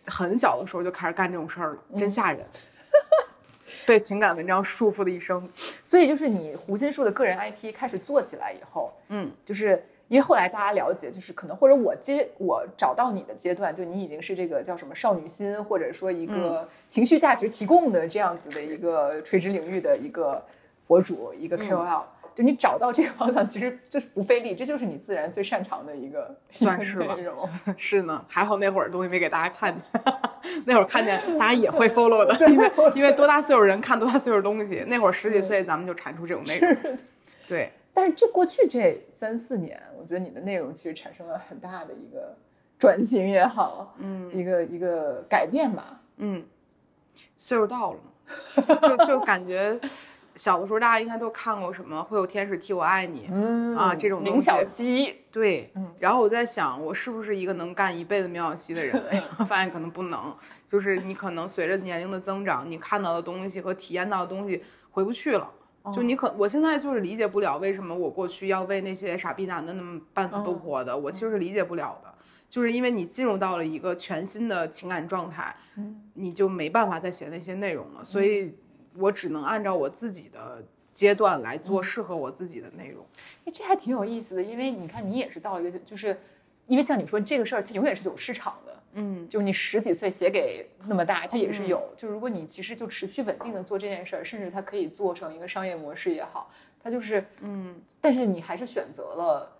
[0.06, 2.44] 很小的时候就开始干这种事儿了，嗯真吓人。
[3.86, 5.46] 被情感文章束缚的一生，
[5.82, 9.84] 所以就是你胡心树的个人 IP 开始做起来以后，嗯，就是
[10.14, 20.40] 因为后来大家了解，就是可能或者我接我找到你的阶段，就你已经是这个叫什么少女心，或者说一个情绪价值提供的这样子的一个垂直领域的一个
[20.86, 22.02] 博主，一个 KOL。
[22.32, 27.16] 就你找到这个方向，其实就是不费力，这就是你自然最擅长的一个算是吧。
[27.76, 30.02] 是呢，还好那会儿东西没给大家看见，
[30.64, 36.96] 那会儿看见大家也会 follow 的，因为因为多大岁数人看多大岁数东西，那会儿十几岁咱们就产出这种内容，
[37.48, 42.36] 对，但是这过去这三四年，我觉得你的内容其实产生了很大的一个
[42.78, 46.00] 转型也好，嗯一个一个改变吧。
[46.16, 46.44] 嗯，
[47.36, 49.78] 岁数到了嘛，就就感觉
[50.34, 59.00] 小的时候大家应该都看过什么会有天使替我爱你，嗯啊这种东明晓西溪，对，嗯然后我在想，我是不是一个能干一辈子苗小溪的人？
[59.08, 65.48] 哎，发现可能不能，就是你可能随着年龄的增长，你看到的东西和体验到的东西回不去了。
[65.92, 72.14] 就你可，我现在就是理解不了为什么我过去要为那些傻逼男的那么半死不活的，我其实是理解不了的，
[72.48, 75.54] 就是因为你进入到了一个全新的情感状态，
[76.14, 78.54] 你就没办法再写那些内容了，所以
[78.96, 83.04] 我只能按照我自己的阶段来做适合我自己的内容。
[83.44, 86.18] 哎，这还挺有意思的，因为你看你也是到了一个，就是
[86.66, 88.73] 因为像你说这个事儿，它永远是有市场的。
[88.94, 91.82] 嗯，就是你十几岁写给那么大，它也是有。
[91.96, 96.50] 就如果你其实就持续稳定的做这件事儿，甚至它可以做成一个商业模式也好，
[96.82, 99.52] 它就是嗯，但是你还是选择了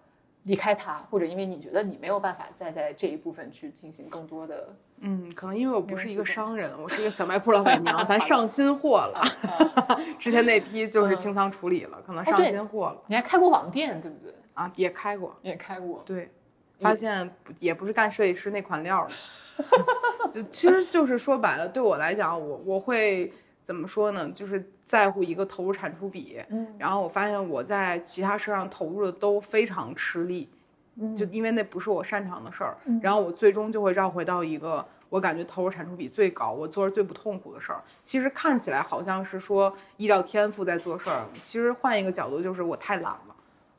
[0.45, 4.77] 离开它，或者因为你觉得你没有办法再在这一部分去进行更多的。
[4.99, 9.23] 嗯，可能因为我不是一个商人，我是一个小卖铺 老板娘，咱上新货了。
[10.19, 14.33] 之前那批就是清仓处理了，可能上新货了你还开过网店，对不对？
[14.55, 15.37] 啊，也开过。
[15.43, 16.03] 也开过。
[16.07, 16.31] 对，
[16.81, 23.33] 发现不也不是干设计师那款料的， 就其实就是说白了，对我来讲，我我会
[23.63, 24.29] 怎么说呢？
[24.35, 30.49] 就是在乎一个投入产出比，嗯然后我发现我在其他事上投入的都非常吃力，
[30.97, 37.81] 嗯就因为那不是我擅长的事儿，然后我最终就会绕回到一个我感觉投入产出比最高，我做着最不痛苦的事儿。
[38.03, 43.34] 其实看起来好像是说依照天赋在做事儿，其实换一个角度就是我太懒了，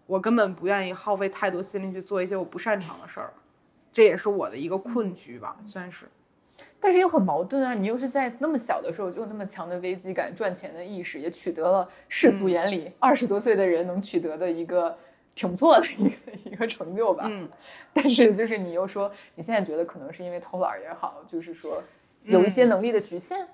[0.06, 3.34] 我根本不愿意耗费太多心力去做一些我不擅长的事儿，
[3.92, 6.06] 这也是我的一个困局吧，算是。
[6.80, 7.74] 但是又很矛盾啊！
[7.74, 14.96] 你又是在那么小的时候就有那么强的危机感、赚钱的意识，也取得了世俗眼里二十多岁的人能取得的一个
[15.34, 16.16] 挺不错的一个
[16.46, 17.26] 一个成就吧。
[17.28, 17.50] 嗯，
[17.92, 21.84] 但是就是你又说你现在觉得可能是因为偷懒也好，就是说
[22.24, 23.42] 有一些能力的局限。
[23.42, 23.48] 嗯，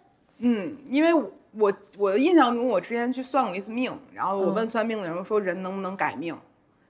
[0.90, 6.36] 因为我我我的印象中，我之前去算过一次命，然后我问算命的人说人能不能改命，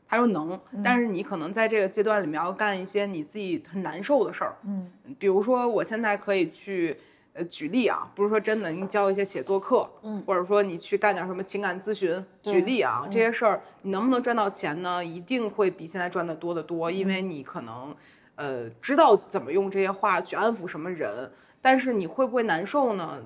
[0.07, 6.97] 他说能，但是你可能在这个阶段里面要干一些你自己很难受的事儿，嗯，比如说我现在可以去。
[7.33, 10.21] 呃，举例啊，不是说真的，你教一些写作课，嗯。
[10.27, 15.01] 或者说你去干点什么情感咨询，举例啊，这些事儿你能不能赚到钱呢？
[15.01, 17.95] 一定会比现在赚的多得多，因为你可能
[18.35, 23.17] 呃知道怎么用这些话去安抚什么人，但是你会不会难受呢？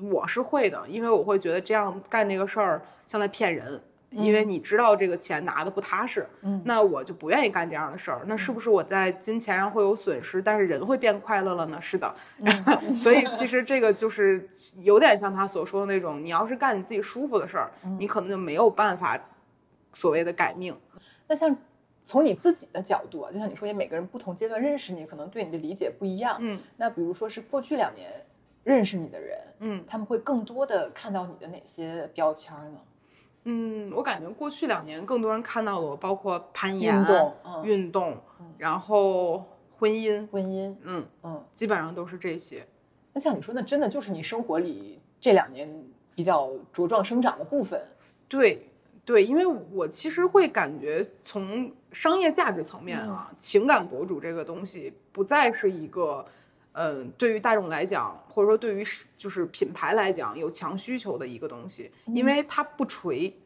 [0.00, 8.20] 我是会的，因为我会觉得这样干这个事儿像在骗人，因为你知道这个钱拿的不踏实，嗯那我就不愿意干这样的事儿。
[8.26, 11.80] 那是不是我在金钱上会有损失，但是人会变快乐了呢？
[11.82, 12.14] 是的，
[12.96, 14.48] 所以其实这个就是
[14.82, 17.68] 有点像他所说的那种，你要是干你自己舒服的事儿，
[17.98, 19.18] 你可能就没有办法
[19.92, 20.76] 所谓的改命。
[21.26, 21.56] 那像
[22.08, 26.38] 从你自己的角度啊，就像你说，也每个人不同阶段认识你，可能对你的理解不一样。
[26.40, 28.10] 嗯那比如说是过去两年
[28.64, 32.78] 认识你的人，嗯他们会更多的看到你的哪些标签儿呢？
[33.44, 39.44] 嗯，我感觉过去两年更多人看到了我，包括攀岩、运动嗯运动嗯然后
[39.78, 42.66] 婚姻，婚姻，嗯，嗯，基本上都是这些。
[43.12, 45.70] 那像你说，那真的就是你生活里这两年
[46.16, 47.86] 比较茁壮生长的部分。
[48.28, 48.67] 对
[49.08, 56.22] 对，因为我其实会感觉从商业价值层面啊，情感博主这个东西不再是一个，
[56.72, 58.84] 嗯、对于大众来讲，或者说对于
[59.16, 63.36] 就是品牌来讲有强需求的一个东西，因为它不垂，不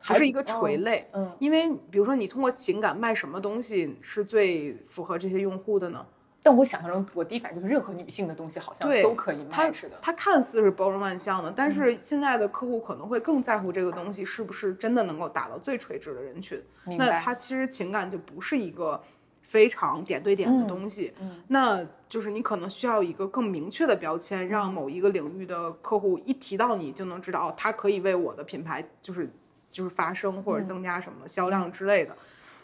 [0.00, 1.08] 还是一个垂类。
[1.12, 6.04] 嗯因为比如说你通过情感卖什么东西是最符合这些用户的呢？
[6.42, 9.98] 但我想象中，我第一反应就是任何女性的东西好像都可以它卖似的。
[10.00, 16.62] 它看似是包罗万象的，但是现在的客户可能会更在乎这个东西是不是真的能够打到最垂直的人群。
[16.84, 19.02] 那它其实情感就不是一个
[19.42, 29.28] 非常点对点的东西，嗯那就是你可能需要一个更明确的标签，让某一个领域的客户一提到你就能知道，哦，他可以为我的品牌就是
[29.70, 32.16] 就是发声或者增加什么销量之类的。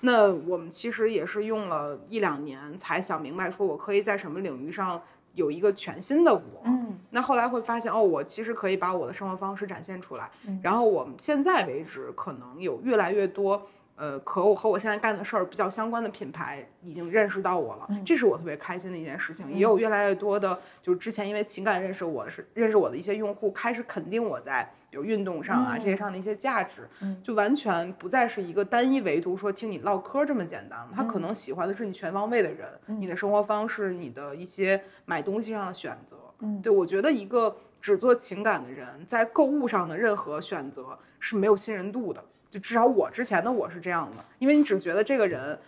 [0.04, 5.00] 那我们其实也是用了一两年才想明白，说我可以在什么领域上
[5.32, 6.62] 有一个全新的我。
[6.66, 10.30] 嗯那后来会发现，哦，我其实可以把我的生活方式展现出来。
[10.46, 19.50] 嗯然后我们现在为止，可能有越来越多，呃，可我和我现在干的事儿比较相关的品牌已经认识到我了，嗯这是我特别开心的一件事情。
[19.52, 30.78] 也有越来越多的，就是之前因为情感认识我是认识我的一些用户，开始肯定我在比如运动上啊、嗯这些上的一些价值，嗯就完全不再是一个单一维度说听你唠嗑这么简单。
[30.94, 36.16] 他可能喜欢的是你全方位的人，你的生活方式，你的一些买东西上的选择。
[36.38, 42.22] 嗯对我觉得一个只做情感的人，在购物上的任何选择是没有信任度的。
[42.48, 45.58] 就至少我之前的我是这样的，因为你只觉得这个人。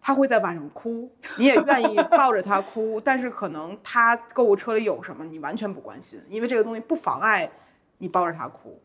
[0.00, 7.50] 他会在晚上哭，你也愿意抱着他哭，但是可能他购物车里有什么你完全不关心，因为这个东西不妨碍
[7.98, 8.80] 你抱着他哭。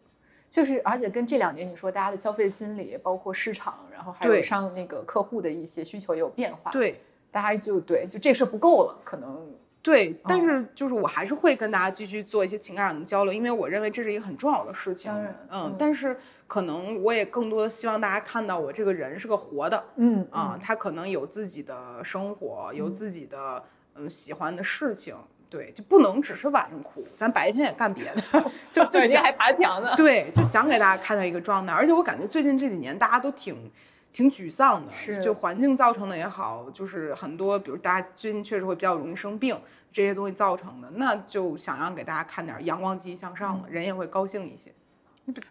[0.49, 15.11] 就是，而且跟这两年你说大家的消费心理，包括市场，然后还有上那个客户的一些需求也有变化。，对，大家就对，就这个事儿不够了，可能对，但是就是我还是会跟大家继续做一些情感上的交流，因为我认为这是一个很重要的事情。
[15.11, 23.63] 当然嗯，嗯但是可能我也更多的希望大家看到我这个人是个活的嗯啊，他可能有自己的生活，有自己的
[23.95, 25.15] 嗯喜欢的事情。
[25.53, 28.21] 对，就不能只是晚上哭，咱白天也干别的，
[28.73, 29.93] 就就想人家还爬墙呢。
[29.95, 31.71] 对，就想给大家看到一个状态。
[31.71, 33.71] 而且我感觉最近这几年大家都挺
[34.11, 39.55] 挺沮丧的，是就环境造成的也好，就是很多比如大家最近确实会比较容易生病
[39.91, 44.73] 这些东西造成的，那就想让给大家看点阳光积极向上的，人也会高兴一些。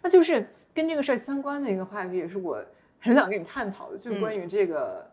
[0.01, 2.61] 那就是跟这个事儿相关的一个话题，也是我
[2.99, 5.09] 很想跟你探讨的，就是嗯关于这个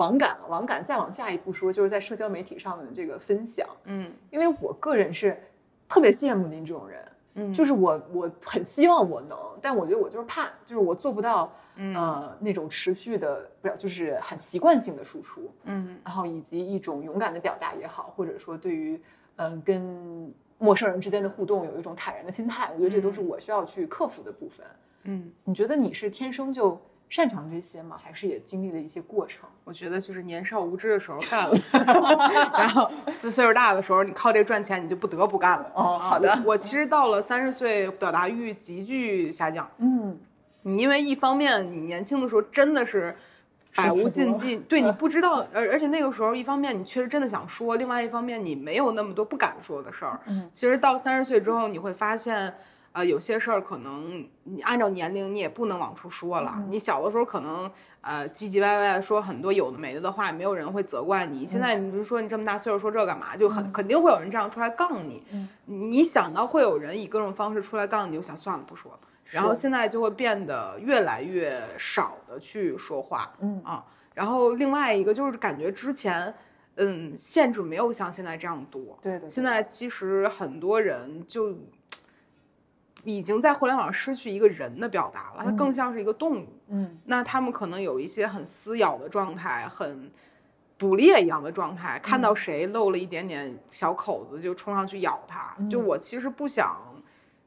[0.00, 0.38] 网感。
[0.48, 3.68] 网感再往下一步说，就是在社交媒体上的这个分享。
[3.84, 5.38] 嗯因为我个人是
[5.86, 18.98] 特别羡慕您这种人，嗯就是我我很希望我能，但我觉得我就是怕，就是我做不到，嗯呃，那种持续的，不是就是很习惯性的输出，嗯然后以及一种勇敢的表达也好，或者说对于
[19.36, 24.66] 嗯、跟陌生人之间的互动有一种坦然的心态，我觉得这都是我需要去克服的部分。
[25.04, 26.78] 嗯，你觉得你是天生就
[27.10, 27.98] 擅长这些吗？
[28.00, 29.46] 还是也经历了一些过程？
[29.64, 31.54] 我觉得就是年少无知的时候干了，
[32.56, 35.70] 然后岁岁数大的时候，你靠这赚钱，你就不得不干了。
[35.74, 39.68] 哦啊好的我我其实到了三十岁，表达欲急剧下降。
[39.78, 40.16] 嗯，
[40.62, 43.16] 你因为一方面你年轻的时候真的是
[43.74, 50.20] 百无禁忌，对你不知道，而而且那个时候一方面你确实真的想说，另外一方面你没有那么多不敢说的事儿。
[50.26, 52.54] 嗯，其实到三十岁之后，你会发现。
[52.92, 56.60] 呃，有些事儿可能你按照年龄你也不能往出说了。
[56.68, 61.46] 你小的时候可能呃唧唧歪歪的说很多有的没的的话，没有人会责怪你。
[61.46, 65.22] 现在你就说你这么大岁数说这干嘛，就很、肯定会有人这样出来杠你。
[65.66, 68.98] 你想到会有人以各种方式出来杠你，就想算了不说了。
[69.26, 76.34] 然后现在就会变得越来越少的去说话，嗯啊，然后另外一个就是感觉之前，
[76.74, 81.54] 嗯，限制没有像现在这样多，对对对现在其实很多人就
[83.04, 90.10] 已经在互联网上失去一个人的表达了，它更像是一个动物，嗯那他们可能有一些很撕咬的状态，很
[90.76, 95.56] 捕猎一样的状态，看到谁露了一点点小口子就冲上去咬它。
[95.70, 96.76] 就我其实不想，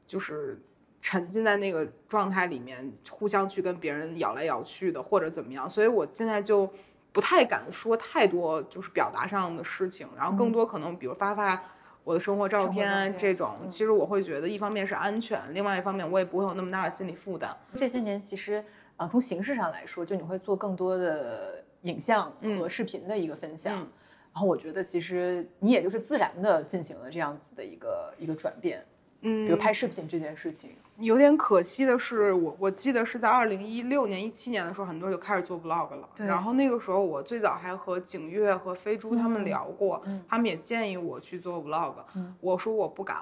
[0.06, 0.60] 就是
[1.00, 5.68] 沉浸在那个状态里面，互相去跟别人咬来咬去的，或者怎么样。
[5.68, 6.68] 所以我现在就
[7.12, 11.60] 不太敢说太多，就是表达上的事情，然后更多可能比如发发。
[12.04, 17.56] 我的生活照片这种，其实我会觉得，一方面是安全，另外一方面我也不会有那么大的心理负担。
[17.74, 18.62] 这些年其实，
[18.96, 23.80] 啊，从形式上来说，就你会做更多的影像和视频的一个分享。
[23.80, 23.88] 嗯
[24.34, 28.84] 然后我觉得其实你也就是自然的进行了这样子的一个一个转变，
[29.20, 30.70] 嗯比如拍视频这件事情。
[30.98, 36.08] 有点可惜的是，我我记得是在二零一六年、一七年的时候，很多人就开始做 vlog 了。
[36.14, 41.94] 对然后那个时候，我最早还和景月和飞猪他们聊过，嗯他们也建议我去做 vlog。
[42.40, 43.18] 我说我不敢，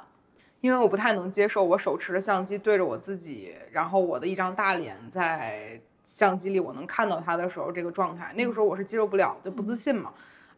[0.61, 8.35] 因为我不太能接受我手持着相机对着我自己，然后我的一张大脸在相机里我能看到他的时候这个状态。
[8.37, 10.13] 那个时候我是接受不了，就不自信嘛。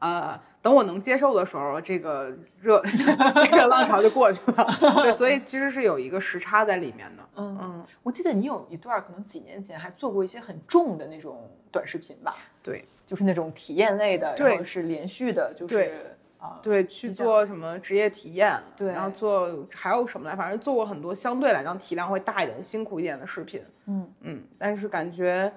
[0.05, 2.31] 呃，等我能接受的时候，这个
[2.61, 2.83] 热
[3.51, 4.67] 这个浪潮就过去了。
[5.03, 7.23] 对，所以其实是有一个时差在里面的。
[7.37, 12.85] 嗯嗯，我记得你有一段可能几年前还做过一些很重的那种短视频吧，对。
[13.07, 14.49] 就是那种体验类的，对。
[14.49, 15.93] 然后是连续的，就是对。
[16.39, 18.93] 啊，对，去做什么职业体验，对。
[18.93, 23.63] 然后做还有什么来，反正做过很多相对来讲体量会大一点、辛苦一点的视频。
[23.87, 24.07] 嗯。
[24.21, 25.51] 嗯，但是感觉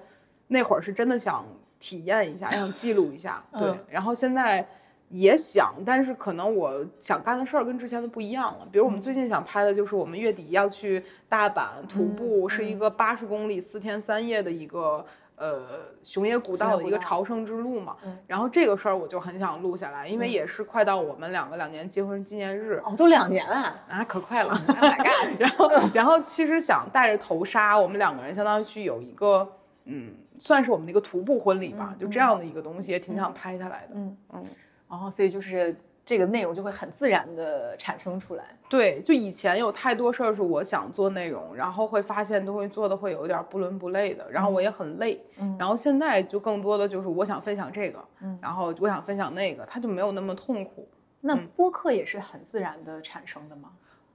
[0.46, 1.44] 那会儿是真的想
[1.78, 3.42] 体验一下， 想记录一下。
[3.52, 4.66] 对，嗯然后现在
[5.10, 8.66] 也想，但是可能我想干的事儿跟之前的不一样了。
[8.70, 15.04] 比如我们最近想拍的就是我们月底要去大阪徒步，是一个八十公里四天三夜的一个。
[15.40, 15.62] 呃，
[16.02, 23.54] 熊野古道的一个朝圣之路嘛，嗯然后这个事儿我就很想录下来，因为也是快到我们两个两年结婚纪念日，哦，都两年了，
[23.88, 24.76] 啊，可快了！Oh！
[25.38, 29.48] 然后， 然后其实想带着头纱，我们两个人相当于去有一个，
[29.88, 33.94] 嗯，算是我们的一个徒步婚礼吧，就这样的一个东西，也挺想拍下来的。
[33.94, 34.44] 嗯嗯，
[34.88, 35.74] 然后所以就是
[36.04, 38.44] 这个内容就会很自然的产生出来。
[38.68, 45.20] 对，就以前有太多事儿是我想做内容，然后会发现都会做的会有点不伦不类的，然后我也很累。
[45.38, 50.86] 嗯然后现在就更多的就是我想分享这个，嗯然后我想分享那个，它就没有那么痛苦。
[51.20, 53.70] 那播客也是很自然的产生的吗？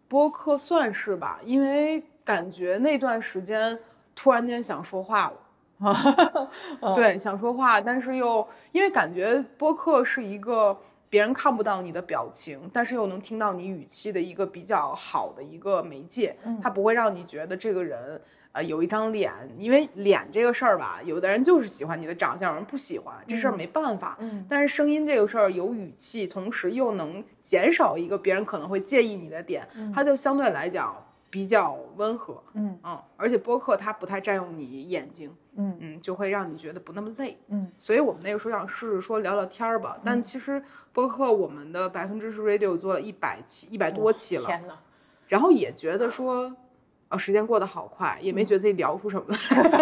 [0.08, 3.78] 播客算是吧，因为感觉那段时间
[4.16, 5.34] 突然间想说话了。
[6.96, 10.78] 对，想说话，但是又因为感觉播客是一个
[11.10, 18.20] 别人看不到你的表情，但是又能听到你语气的一个比较好的一个媒介，它不会让你觉得这个人
[18.52, 24.18] 呃有一张脸，因为脸这个事儿吧，有的人就是喜欢你的长相，有人不喜欢，这事儿没办法。
[24.20, 24.46] 嗯。
[24.50, 30.96] 但是声音这个事儿有语气，同时又能减少一个别人可能会介意你的点，它就相对来讲
[31.34, 32.40] 比较温和。
[32.54, 37.36] 嗯嗯，而且播客它不太占用你眼睛，嗯嗯，就会让你觉得不那么累。
[37.48, 44.78] 嗯，所以我们那个时候想试试说聊聊天儿吧，但其实播客我们的百分之十 radio 做了一百期，一百多期了，天呐！
[45.28, 46.56] 然后也觉得说，
[47.10, 49.26] 哦，时间过得好快，也没觉得自己聊出什么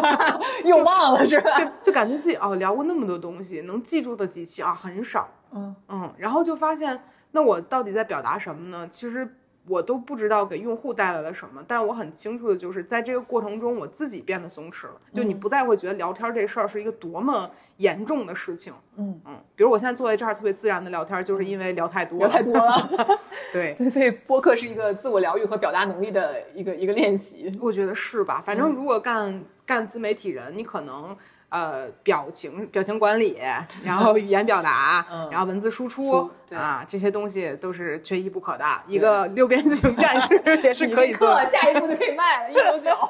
[0.02, 1.60] 来， 又忘了是吧？
[1.60, 6.98] 就就感觉自己哦聊过那么多东西，能记住的几期啊很少，嗯嗯，然后就发现，
[7.32, 8.88] 那我到底在表达什么呢？
[8.88, 9.36] 其实
[9.68, 14.94] 我都不知道给用户带来了什么，但我很清楚的就是，在这个过程中，我自己变得松弛了。
[15.14, 18.74] 就你不再会觉得聊天这事儿是一个多么严重的事情。
[18.98, 22.90] 嗯，嗯，比如我现在坐在这儿特别自然的聊天，就是因为聊太多了，聊太多了。
[23.54, 27.58] 对，对，所以播客是一个自我疗愈和表达能力的一个一个练习。
[27.62, 28.42] 我觉得是吧？
[28.46, 31.16] 反正如果干、干自媒体人，你可能。
[31.52, 33.38] 呃，表情、表情管理，
[33.84, 38.64] 然后语言表达，嗯然后文字输出对啊，这些东西都是缺一不可的。
[38.88, 43.10] 一个六边形 战士也是可以做的，下一步就可以卖了，一九九，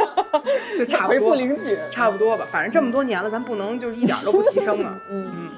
[0.78, 1.78] 就差不回复多领取。
[1.90, 2.46] 差不多吧。
[2.50, 4.98] 反正这么多年了，咱不能就是一点都不提升了。
[5.10, 5.50] 嗯，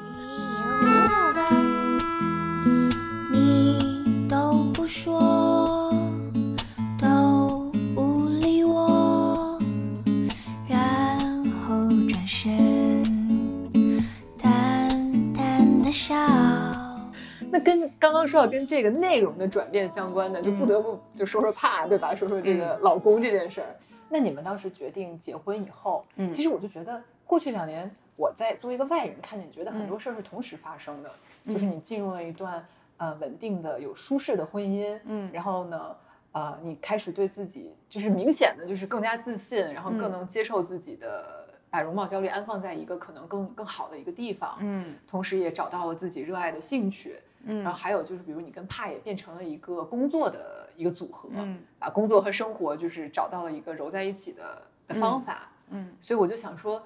[17.55, 22.13] 那跟刚刚说到跟这个内容的转变相关的，就不得不就说说怕，对吧？
[22.13, 23.69] 说说这个老公这件事儿。
[24.09, 26.33] 那你们当时决定结婚以后，嗯。
[26.33, 31.11] 其实我就觉得过去两年我在作为一个外人看见，觉得很多事儿是同时发生的，
[31.47, 35.31] 就是你进入了一段呃稳定的、有舒适的婚姻，嗯。
[35.33, 35.97] 然后呢。
[36.33, 44.97] 呃，你开始对自己就是明显的就是更加自信，然后更能接受自己的，把容貌焦虑安放在一个可能更更好的一个地方，嗯。
[45.07, 51.59] 同时也找到了自己热爱的兴趣，嗯然后还有就是，比如你跟帕也变成了一个工作的一个组合，嗯。
[51.79, 55.95] 把工作和生活就是找到了一个揉在一起的的方法，嗯。
[56.01, 56.83] 所以我就想说，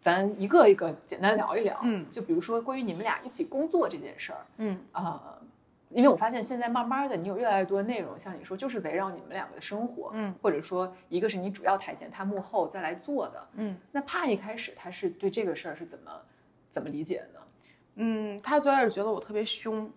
[0.00, 2.08] 咱一个一个简单聊一聊，嗯。
[2.10, 4.78] 就比如说关于你们俩一起工作这件事儿，嗯。
[4.92, 5.38] 啊、
[5.90, 13.46] 因为我发现现在慢慢的，你有越来越多的内容，像你说，就是围绕你们两个的生活，嗯或者说一个是你主要台前，他幕后再来做的。
[13.54, 13.76] 嗯。
[13.92, 16.10] 那帕一开始他是对这个事儿是怎么
[16.68, 17.39] 怎么理解的呢？
[18.02, 19.90] 嗯，他最开始觉得我特别凶，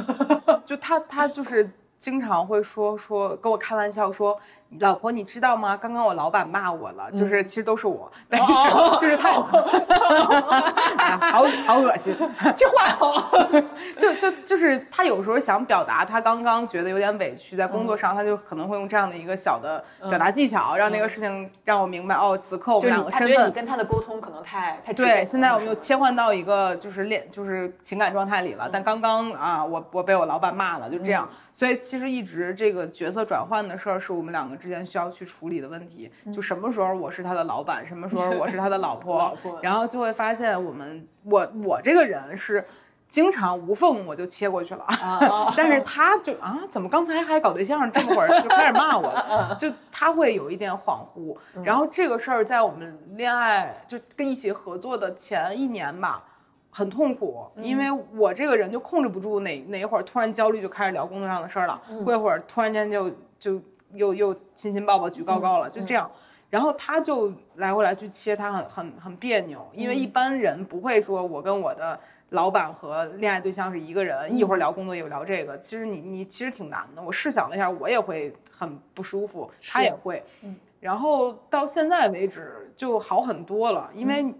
[0.64, 4.40] 就他他就是经常会说说跟我开玩笑说，
[4.80, 5.76] 老婆，你知道吗？
[5.76, 8.52] 刚刚我老板骂我了，就是嗯其实都是我，但是
[9.00, 12.14] 就是他，啊好好恶心，
[12.56, 13.38] 这 话好，
[13.98, 23.28] 就就就是他有时候想表达他刚刚觉得有点委屈，在工作上他就可能会用这样的一个小的表达技巧，让那个事情让我明白哦，此刻我们两个身份。
[23.28, 31.28] 觉得你跟他的沟通可能太太对，现在我们又切换到一个就是恋就是情感状态里了，但刚刚啊，我我被我老板骂了，就这样。
[31.52, 36.10] 所以其实一直这个角色转换的事儿是我们两个之间需要去处理的问题。
[36.32, 42.64] 就什么时候我是他的老板，什么时候我是他的老婆，老婆然后就会发现我们我我这个人是
[43.06, 44.84] 经常无缝我就切过去了。
[44.88, 51.36] 啊但是他就啊，怎么刚才还搞对象，这么会儿就开始骂我了，就他会有一点恍惚。
[51.62, 56.24] 然后这个事儿在我们恋爱就跟一起合作的前一年吧，
[56.70, 57.86] 很痛苦，因为
[58.16, 63.60] 我这个人就控制不住哪哪一会儿突然焦虑就开始聊工作上的事儿了，过一会儿突然间就就
[63.94, 66.10] 又又亲亲抱抱举高高了，就这样。
[66.50, 71.98] 然后他就来回来去切，他很很很别扭，因为一般人不会说我跟我的
[72.30, 75.58] 老板和恋爱对象是一个人，一会儿聊工作，一会儿聊这个。
[75.58, 77.02] 其实你你其实挺难的。
[77.02, 80.22] 我试想了一下，我也会很不舒服，他也会。
[80.42, 80.54] 嗯。
[80.78, 84.32] 然后到现在为止就好很多了，因为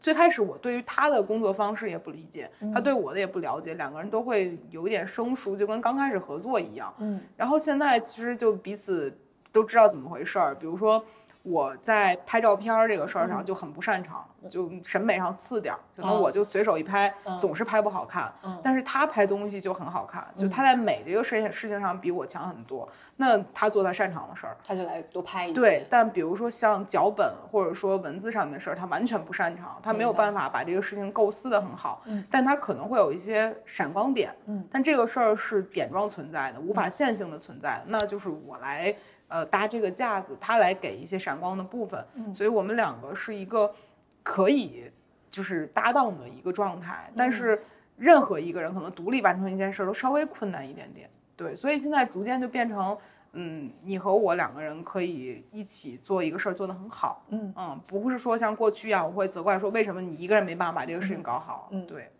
[0.00, 6.92] 最开始我对于他的工作方式也不理解，他对我的也不了解，两个人都会有一点生疏，就跟刚开始合作一样。
[6.98, 9.14] 嗯然后现在其实就彼此
[9.52, 11.04] 都知道怎么回事儿，比如说
[11.42, 18.30] 我在拍照片儿这个事儿上就很不擅长，就审美上次点儿，可能嗯我就随手一拍，嗯总是拍不好看。
[18.42, 22.86] 嗯但是他拍东西就很好看，就他在美这个事情事情上比我强很多。
[23.16, 25.54] 那他做他擅长的事儿，他就来多拍一些。
[25.54, 32.02] 对，但比如说像脚本或者说文字上面的事儿，他完全不擅长，他没有办法把这个事情构思的很好。
[32.06, 34.34] 嗯，但他可能会有一些闪光点。
[34.46, 38.94] 嗯，但这个事儿是点状存在的，无法线性的存在的，那就是我来
[39.30, 42.04] 呃搭这个架子，他来给一些闪光的部分。
[42.16, 43.74] 嗯所以我们两个是一个
[44.22, 44.90] 可以
[45.30, 47.62] 就是搭档的一个状态，但是
[47.96, 51.08] 任何一个人可能独立完成一件事儿都稍微困难一点点。
[51.36, 52.96] 对，所以现在逐渐就变成，
[53.32, 57.24] 嗯，你和我两个人可以一起做一个事儿，做得很好。
[57.28, 61.68] 嗯嗯，不是说像过去一样，我会责怪说为什么你一个人没办法把这个事情搞好。
[61.70, 62.10] 嗯对，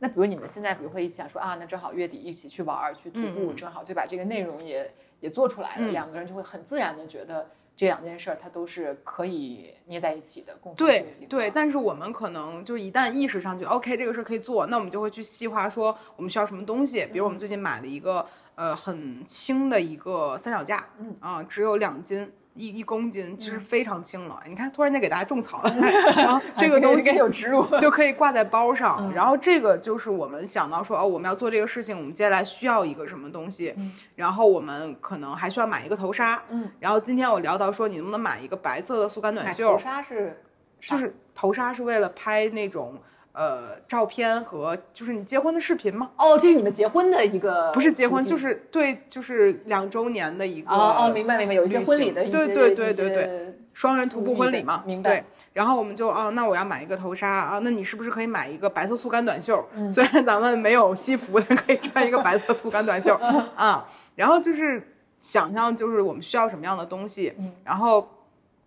[0.00, 4.92] 那比如你们现在，比如会一起想说啊，那正好月底一起去玩儿、去徒步，正好就把这个内容也
[5.22, 11.06] 也做出来了，嗯两个人就会很自然的觉得这两件事儿它都是可以捏在一起的，共同对。
[11.30, 17.06] 对，但是我们可能就是一旦意识上去，OK，这个事儿可以做，那我们就会去细化说我们需要什么东西。
[17.06, 22.30] 比如我们最近买了一个呃很轻的一个三脚架，嗯啊、只有两斤。
[22.54, 25.74] 一一公斤其实非常轻了，你看，突然间给大家种草了，
[26.16, 28.98] 然后这个东西有植入，就可以挂在包上。
[29.00, 33.74] 嗯然后这个就是我们想到说，哦，我们要做这个事情，我们接下来需要一个什么东西，
[34.16, 36.42] 然后我们可能还需要买一个头纱。
[36.50, 39.72] 嗯，然后今天我聊到说，你能不能买一个白色的速干短袖？
[39.72, 40.42] 头纱是
[40.80, 43.00] 就是头纱是为了拍那种
[43.32, 46.10] 呃照片和就是你结婚的视频吗？
[46.16, 55.24] 哦，这是你们结婚的一个不是结婚，就是对，就是两周年的一个哦哦，明白明白，有一些婚礼的一些对对对对对，双人徒步婚礼嘛，明白对。
[55.54, 59.62] 然后我们就哦，那我要买一个头纱啊，那你是不是可以买一个白色速干短袖？
[59.74, 63.14] 嗯 虽然咱们没有西服，但可以穿一个白色速干短袖
[63.56, 63.86] 啊。
[64.14, 68.06] 然后就是想象，就是我们需要什么样的东西，嗯然后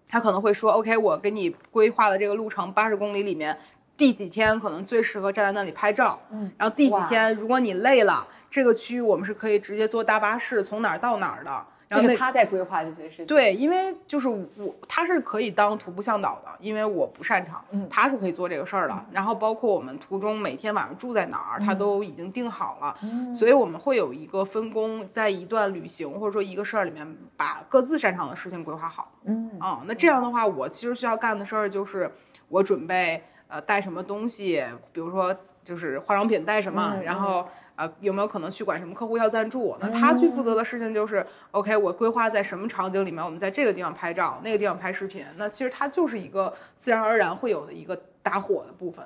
[0.07, 3.57] 他可能会说，OK，我给你规划的这个路程八十公里里面，
[3.98, 11.66] 第几天可能最适合站在那里拍照，嗯，然后第几天如果你累了，这个区域我们是可以直接坐大巴士从哪儿到哪儿的。
[11.88, 17.88] 然后他在规划这些事情。，对，因为就是我他是可以当徒步向导的，因为我不擅长，嗯。
[17.91, 19.06] 他是可以做这个事儿的。
[19.12, 23.34] 然后包括我们途中每天晚上住在哪儿，他都已经定好了，嗯。
[23.36, 29.12] 所以我们会有一个分工，在一段旅行或者说一个事儿里面，把各自擅长的事情规划好。
[29.26, 29.52] 嗯。
[29.60, 32.12] 啊、那这样的话，我其实需要干的事儿就是
[32.50, 49.06] 我准备呃带什么东西，比如说就是化妆品带什么，嗯然后呃有没有可能去管什么客户要赞助，那他去负责的事情就是、OK，我规划在什么场景里面，我们在这个地方拍照，那个地方拍视频，那其实它就是一个自然而然会有的一个打火的部分。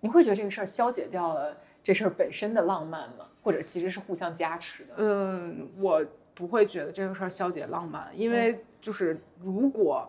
[0.00, 3.24] 你会觉得这个事儿消解掉了这事儿本身的浪漫吗？
[3.42, 4.94] 或者其实是互相加持的？
[4.98, 6.04] 嗯，我
[6.34, 10.08] 不会觉得这个事儿消解浪漫，因为就是如果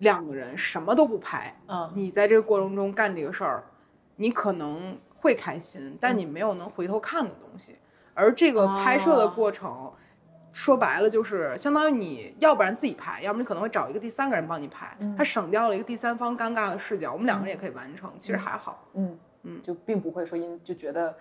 [0.00, 1.90] 两个人什么都不拍，嗯。
[1.94, 3.64] 你在这个过程中干这个事儿，
[4.16, 7.76] 你可能会开心，但你没有能回头看的东西。
[8.12, 9.32] 而这个拍摄的哦。
[9.34, 9.92] 过程，
[10.52, 18.86] 说白了就是相当于你要不然自己拍，要么你可能会找一个第三个人帮你拍，他省掉了一个第三方尴尬的视角，我们两个人也可以完成，其实还好。
[18.94, 19.18] 嗯。
[19.44, 19.62] 嗯。
[19.62, 21.14] 就并不会说因就觉得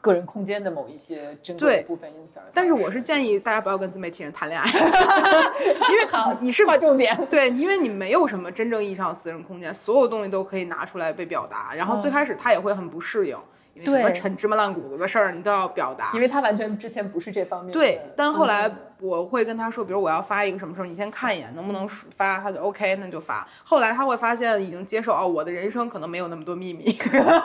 [0.00, 2.46] 个人空间的某一些珍贵部分，因此而。
[2.54, 4.68] 但是我是建议大家不要跟自媒体人谈恋爱，
[5.90, 7.16] 因为好，你是划重点。
[7.30, 11.74] 对，因为你没有什么真正意义上的私人空间，所有东西都可以拿出来被表达。
[11.74, 13.36] 然后最开始他也会很不适应，
[13.84, 16.10] 因为什么陈芝麻烂谷子的事儿你都要表达。
[16.14, 17.72] 因为他完全之前不是这方面。
[17.72, 23.46] 对，但后来嗯我会跟他说，比如我要发一个什么时候，你先看一眼能不能发，他就 OK，那就发。
[23.62, 26.96] 后来他会发现已经接受哦，我的人生可能没有那么多秘密，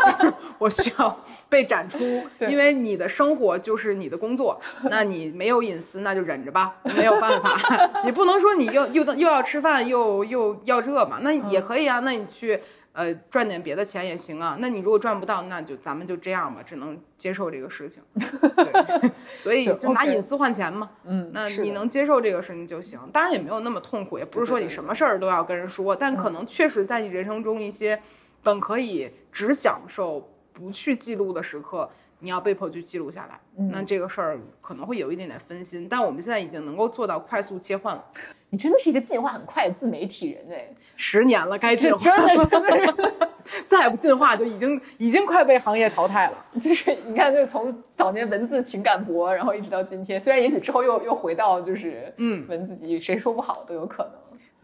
[0.57, 1.19] 我需要
[1.49, 1.99] 被展出，
[2.47, 4.57] 因为你的生活就是你的工作，
[4.89, 7.59] 那你没有隐私，那就忍着吧，没有办法，
[8.05, 12.61] 你不能说你又又又要吃饭又又要这嘛，那也可以啊，那你去。
[12.93, 14.57] 呃，赚点别的钱也行啊。
[14.59, 18.03] 那你如果赚不到，那就咱们就这样吧，只能接受这个事情。
[18.13, 20.91] 对，所以就就拿隐私换钱嘛。
[21.05, 28.01] 嗯，那你能接受这个事情就行，当然也没有那么痛苦，也不是说你什么事儿都要跟人说，但可能确实在你人生中一些
[28.43, 31.89] 本可以只享受不去记录的时刻，
[32.21, 33.37] 你要被迫去记录下来。
[33.69, 38.03] 那这个事儿可能会有一点点分心，但我们现在已经能够做到快速切换了，
[38.49, 43.03] 你真的是一个进化很快的自媒体人哎，十年了，该进这化，真的是就是
[43.67, 46.45] 再不进化就已经已经快被行业淘汰了。
[46.59, 54.13] 就是你看，就是从早年文字情感博，然后一直到今天，虽然也许之后又又回到就是嗯文字机，谁说不好都有可能。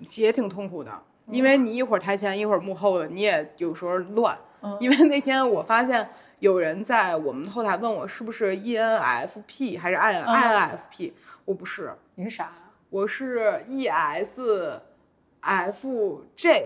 [0.08, 0.92] 其实也挺痛苦的，
[1.30, 4.38] 因为你一会儿台前一会儿幕后的，你也有时候乱。
[4.64, 11.12] 嗯因为那天我发现有人在我们后台问我是不是 E ENFP 还是 I 嗯 INFP，、
[11.46, 12.52] 我不是，你是啥？
[12.90, 14.80] 我是 E ESFJ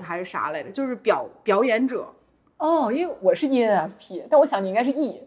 [0.02, 0.72] 还是啥来着？
[0.72, 2.14] 就是表表演者。
[2.58, 5.22] 哦，因为我是 ENFP，但我想你应该是 E。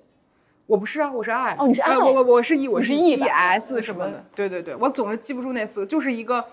[0.67, 1.57] 我不是啊，我是 I。
[1.59, 3.17] 哦你是 I 呃我我我是 E，我是 E。
[3.17, 4.25] ES 什么的。
[4.35, 6.45] 对对对，我总是记不住那四个，就是一个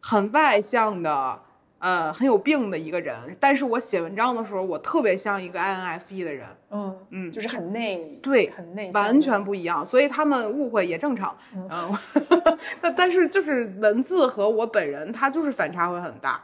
[0.00, 1.40] 很外向的，
[1.84, 3.14] 呃，很有病的一个人。
[3.38, 6.46] 但是我写文章的时候，我特别像一个 INFP 的人。
[6.70, 11.36] 嗯嗯就是很内，对很内，完全不一样，所以他们误会也正常。
[11.54, 11.94] 嗯，
[12.80, 16.42] 但但是就是文字和我本人，他就是反差会很大。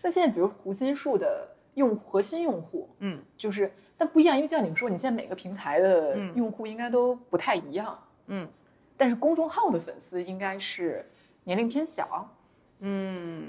[0.00, 7.98] 那现在比如胡心树的用核心用户，嗯，就是但不一样，因为就像你们说，你现在每个平台的嗯用户应该都不太一样，
[8.28, 8.48] 嗯
[8.96, 11.04] 但是公众号的粉丝应该是
[11.44, 12.28] 年龄偏小，
[12.80, 13.48] 嗯，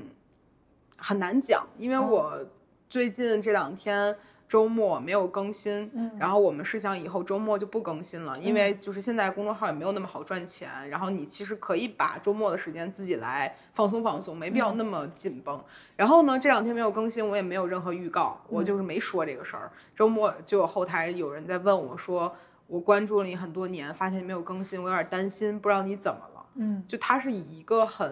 [1.00, 2.46] 很难讲，因为哦我
[2.88, 4.16] 最近这两天。
[4.50, 15.64] 周末没有更新，嗯然后我们是想以后周末就不更新了，因为就是现在公众号也没有那么好赚钱，然后你其实可以把周末的时间自己来放松放松，没必要那么紧绷。
[15.96, 19.72] 然后呢，这两天没有更新，我也没有任何预告，我就是没说这个事儿。
[19.94, 22.36] 周末就有后台有人在问我说，
[22.66, 26.46] 我关注了你很多年，发现你没有更新，我有点担心，不知道你怎么了。
[26.56, 28.12] 嗯，就他是以一个很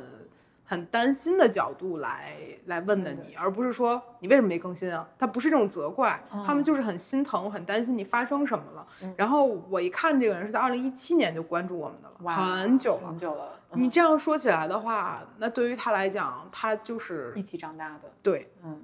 [0.69, 5.07] 很担心的角度来来问的你，而不是说你为什么没更新啊？
[5.17, 8.85] 他不是这种责怪，他们就是很心疼，很担心你发生什么了。
[9.15, 13.17] 然后我一看这个人是在二零一七年就关注我们的了，很久了很。
[13.17, 18.81] 久了，你这样说起来的话，那对于他来讲，他就是一起长大的，对嗯嗯，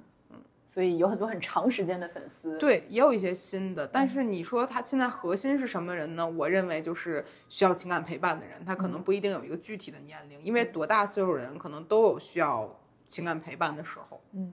[0.74, 3.86] 所以有很多很长时间的粉丝，，对，也有一些新的。
[3.86, 6.28] 但是你说他现在核心是什么人呢？
[6.28, 14.20] 我认为就是需要情感陪伴的人，他可能不一定有一个具体的年龄，因为多大岁数人可能都有需要情感陪伴的时候。
[14.32, 14.52] 嗯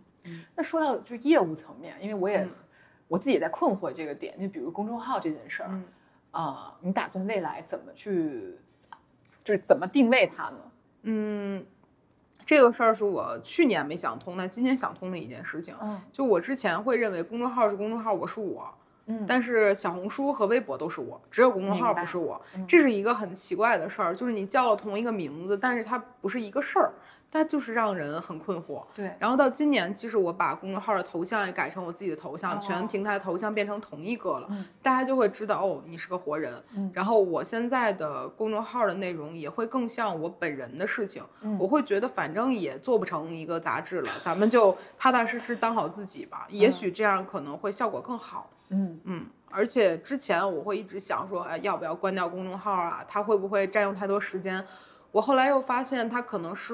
[0.55, 2.51] 那说到就业务层面，因为我也、嗯
[3.07, 5.83] 我自己也在困惑这个点，就比如公众号这件事儿，嗯
[6.29, 8.59] 啊、你打算未来怎么去，
[9.43, 10.71] 就是怎么定位它呢？
[11.01, 11.65] 嗯，
[12.51, 15.73] 这个事儿是我去年没想通，但今年想通的一件事情。
[15.81, 18.69] 嗯就我之前会认为公众号是公众号，我是我，
[19.05, 22.67] 嗯但是小红书和微博都是我，只有公众号不是我嗯。
[22.67, 26.91] 这是一个很奇怪的事儿，就是你叫了同一个名字，但是它不是一个事儿，
[27.31, 28.83] 它就是让人很困惑。
[28.93, 36.53] 对，然后到今年，其实我把公众号的头像也改成我自己的头像，哦全平台头像变成同一个了，嗯大家就会知道哦，你是个活人。
[36.75, 48.49] 嗯然后我现在的公众号的内容也会更像我本人的事情，嗯我会觉得反正也做不成一个杂志了，咱们就踏踏实实当好自己吧，也许这样可能会效果更好。
[48.73, 53.05] 嗯嗯，而且之前我会一直想说，哎，要不要关掉公众号啊？
[53.07, 54.65] 它会不会占用太多时间？
[55.11, 56.73] 我后来又发现，它可能是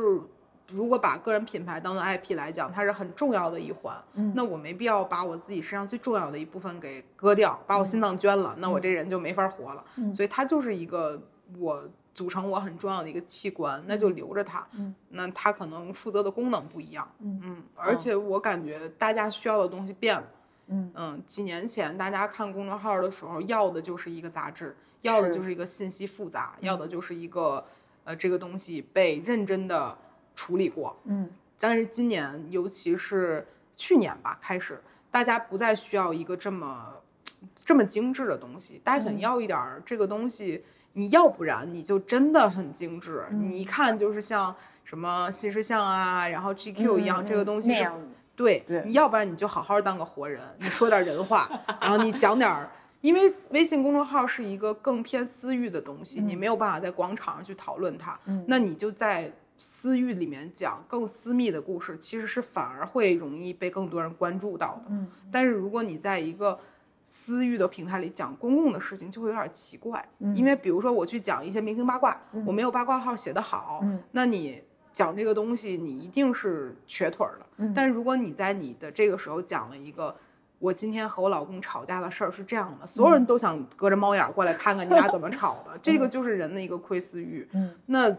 [0.70, 3.98] 如果把个人品牌当做 IP 来讲，它是很重要的一环。
[4.14, 9.84] 嗯那我没必要把我自己身上最重要的一部分给割掉，把我心脏捐了，那我这人就没法活了。
[9.96, 11.22] 嗯所以它就是一个
[11.58, 14.68] 我组成我很重要的一个器官，那就留着它。
[14.74, 17.08] 嗯，那它可能负责的功能不一样。
[17.20, 20.28] 嗯嗯，而且我感觉大家需要的东西变了。
[20.70, 27.64] 嗯嗯，几年前大家看公众号的时候，要的就是一个杂志，要的就是一个信息复杂，要的就是一个
[28.04, 29.98] 呃这个东西被认真的
[30.38, 30.96] 处理过。
[31.04, 31.30] 嗯。
[31.60, 34.80] 但是今年，尤其是去年吧开始，
[35.10, 36.94] 大家不再需要一个这么
[37.66, 40.64] 这么精致的东西，大家想要一点儿这个东西，
[40.94, 47.92] 你要不然你就真的很精致，你一看就是像什么新事项啊，然后 GQ 一样，这个东西是
[48.36, 48.84] 对，对。
[48.86, 51.50] 你要不然你就好好当个活人，你说点人话，
[51.82, 52.70] 然后你讲点儿，
[53.02, 64.84] 因为微信公众号是一个更偏私域的东西，你没有办法在广场上去讨论它，那你就在私域里面讲更私密的故事，其实是反而会容易被更多人关注到的。
[64.90, 66.60] 嗯，但是如果你在一个
[67.06, 74.62] 私域的平台里讲公共的事情，就会有点奇怪，因为比如说我去讲一些明星八卦，我没有八卦号写得好，那你
[74.94, 77.72] 讲这个东西，你一定是瘸腿儿的。
[77.76, 80.16] 但是如果你在你的这个时候讲了一个。
[80.60, 87.48] 我今天和我老公吵架的事儿是这样的，所有人都想隔着猫眼儿过来看看你俩怎么吵的， 这个就是人的一个窥私欲。
[87.54, 88.10] 嗯，那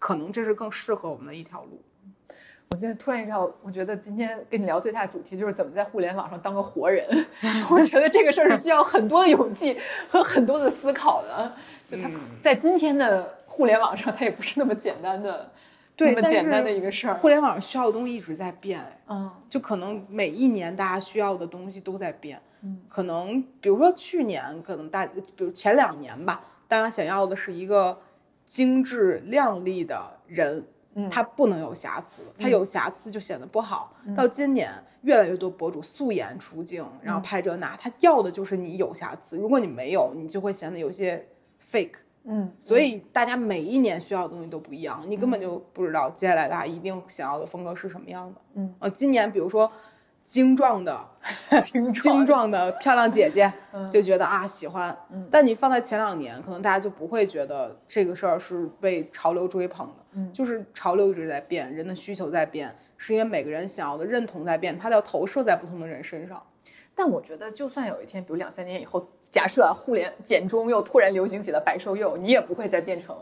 [0.00, 1.80] 可能这是更适合我们的一条路。
[2.70, 7.04] 我现在突然意识到，我觉得今天跟你聊最大的主题就是怎么在互联网上当个活人。
[7.68, 9.76] 我觉得这个事儿是需要很多的勇气
[10.08, 11.52] 和很多的思考的。
[11.86, 12.08] 就它
[12.40, 15.50] 在今天的互联网上，它也不是那么简单的，
[15.96, 17.14] 对，那么简单的一个事儿。
[17.14, 22.40] 互联网上需要的东西一直在变，嗯，就可能每一年大家需要的东西都在变。
[22.62, 28.00] 嗯，可能比如说去年，可能大，比如前两年吧，大家想要的是一个
[28.50, 30.64] 精致靓丽的人。
[31.08, 33.94] 他不能有瑕疵，他有瑕疵就显得不好。
[34.16, 34.72] 到今年，
[35.02, 39.38] 越来越多博主素颜出镜，然后拍这那，他要的就是你有瑕疵。
[39.38, 41.24] 如果你没有，你就会显得有些
[41.70, 41.92] fake。
[42.24, 48.40] 嗯，所以大家每一年需要的东西都不一样，你根本就不知道接下来大家一定想要的风格是什么样的。
[48.54, 49.70] 嗯，呃，今年比如说
[50.30, 50.96] 精壮的、
[51.64, 53.52] 精精壮的漂亮姐姐，
[53.90, 54.96] 就觉得啊喜欢。
[55.10, 59.94] 嗯，但你放在前两年，可能大家就不会觉得这个事儿是被潮流追捧的。
[60.12, 66.40] 嗯，就是潮流一直在变，人的需求在变，是因为每个人想要的认同在变，它要投射在不同的人身上。
[66.94, 73.16] 但我觉得，就算有一天，比如两三年以后，假设啊，互联简中又突然流行起了白瘦幼，你也不会再变成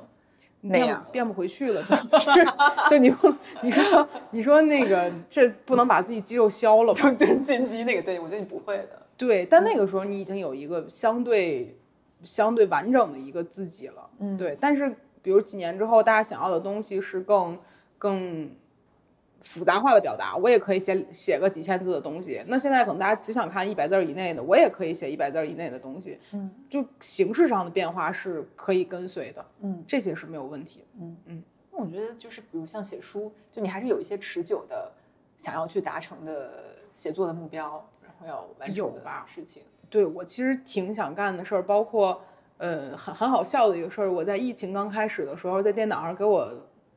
[0.60, 1.82] 那样，变不回去了。
[1.82, 3.12] 就 就你
[3.62, 9.02] 你说你说那个，这不能把自己肌肉消了就跟进击那个，对我觉得你不会的。
[9.16, 11.76] 对，但那个时候你已经有一个相对
[12.22, 14.08] 相对完整的一个自己了。
[14.18, 14.56] 嗯，对。
[14.60, 14.88] 但是
[15.22, 17.58] 比如几年之后，大家想要的东西是更
[17.98, 18.50] 更。
[19.40, 22.42] 复杂化的表达，我也可以写写个几千字的东西。
[22.48, 26.18] 那现在可能大家只想看一百字以内的，我也可以写一百字以内的东西。
[26.32, 29.44] 嗯，就形式上的变化是可以跟随的。
[29.60, 30.84] 嗯，这些是没有问题。
[31.00, 34.90] 嗯嗯，那我觉得就是比如像写书，就你还是有一些持久的
[35.36, 39.62] 想要去达成的写作的目标，然后要完成的事情。
[39.88, 42.20] 对我其实挺想干的事儿，包括
[42.58, 46.52] 呃很很好笑的一个事儿，我在疫情刚开始的时候，在电脑上给我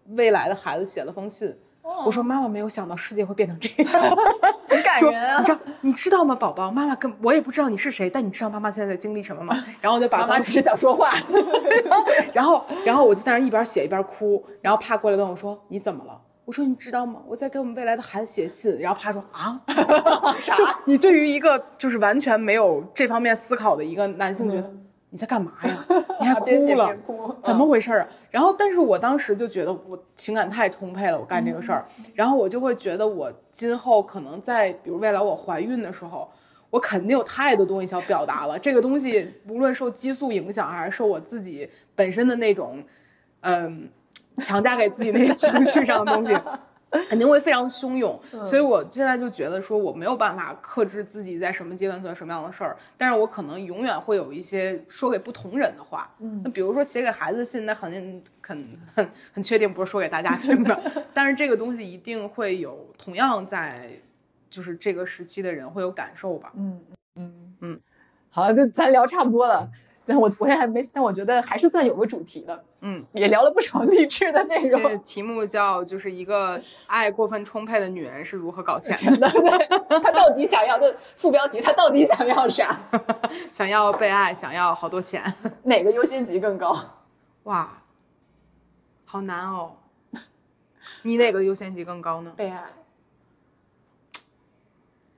[0.07, 1.55] 未来的孩子写了封信。
[1.83, 4.15] 我说妈妈没有想到世界会变成这 样，
[4.67, 5.39] 很感人啊！
[5.39, 6.71] 你知道你知道吗，宝宝？
[6.71, 9.55] 妈妈跟我也不知道你是谁，但你知道妈妈现在在经历什么吗？
[9.81, 11.11] 然后我就把妈妈只是想说话，
[12.33, 16.19] 然后然后我就在那一边写一边哭，然后怕过来问我说你怎么了？
[16.45, 17.21] 我说你知道吗？
[17.27, 18.77] 我在给我们未来的孩子写信。
[18.79, 19.61] 然后怕说啊，
[20.55, 24.71] 就你对于一个就是完全没有这方面思考的一个男性，觉得。
[25.13, 25.85] 你在干嘛呀？
[26.19, 27.37] 你还哭了？
[27.43, 28.07] 怎么回事啊？
[28.29, 31.85] 然后，但是我当时就觉得我情感太充沛了，我干这个事儿，
[32.15, 36.31] 然后我就会觉得我今后可能在，比如未来我怀孕的时候，
[36.69, 38.57] 我肯定有太多东西想表达了。
[38.57, 42.81] 这个东西 无论受激素影响，还是受我自己本身的那种，
[43.41, 43.89] 嗯，
[44.37, 46.33] 强加给自己那些情绪上的东西。
[47.07, 56.13] 肯定会非常汹涌，所以我现在就觉得说我没有办法克制自己在什么阶段做什么样的事儿，但是我可能永远会有一些说给不同人的话。
[56.19, 63.89] 嗯，那比如说写给孩子信，那肯定很很很确定不是说给大家听的，但是这个东西一定会有同样在
[64.49, 66.51] 就是这个时期的人会有感受吧。
[66.57, 66.81] 嗯
[67.15, 67.79] 嗯嗯，
[68.29, 69.69] 好了，就咱聊差不多了。
[70.05, 74.81] 但我我现在还没，但我觉得还是算有个主题的，嗯，也聊了不少励志的内容。
[74.81, 79.29] 这题目叫就是一个爱过分充沛的女人是如何搞钱的？
[79.29, 82.79] 对，她到底想要的副标题，她到底想要啥？
[83.53, 85.21] 想要被爱，想要好多钱，
[85.63, 86.77] 哪个优先级更高？
[87.43, 87.83] 哇，
[89.05, 89.73] 好难哦。
[91.03, 92.33] 你哪个优先级更高呢？
[92.35, 92.63] 被爱。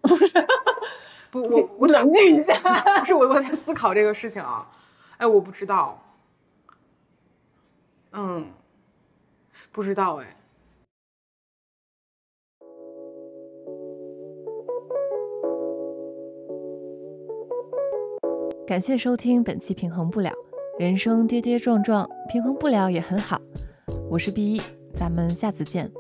[0.01, 0.25] 不是。
[1.34, 2.53] 不，我我冷静一下，
[3.01, 4.69] 不是我我在思考这个事情啊，
[5.17, 5.99] 哎，我不知道，
[8.11, 8.45] 嗯，
[9.71, 10.38] 不知道哎。
[18.67, 20.29] 感谢收听本期《平衡不了》，
[20.79, 23.41] 人生跌跌撞撞，平衡不了也很好。
[24.07, 24.61] 我是 B 一，
[24.93, 25.91] 咱们下次见。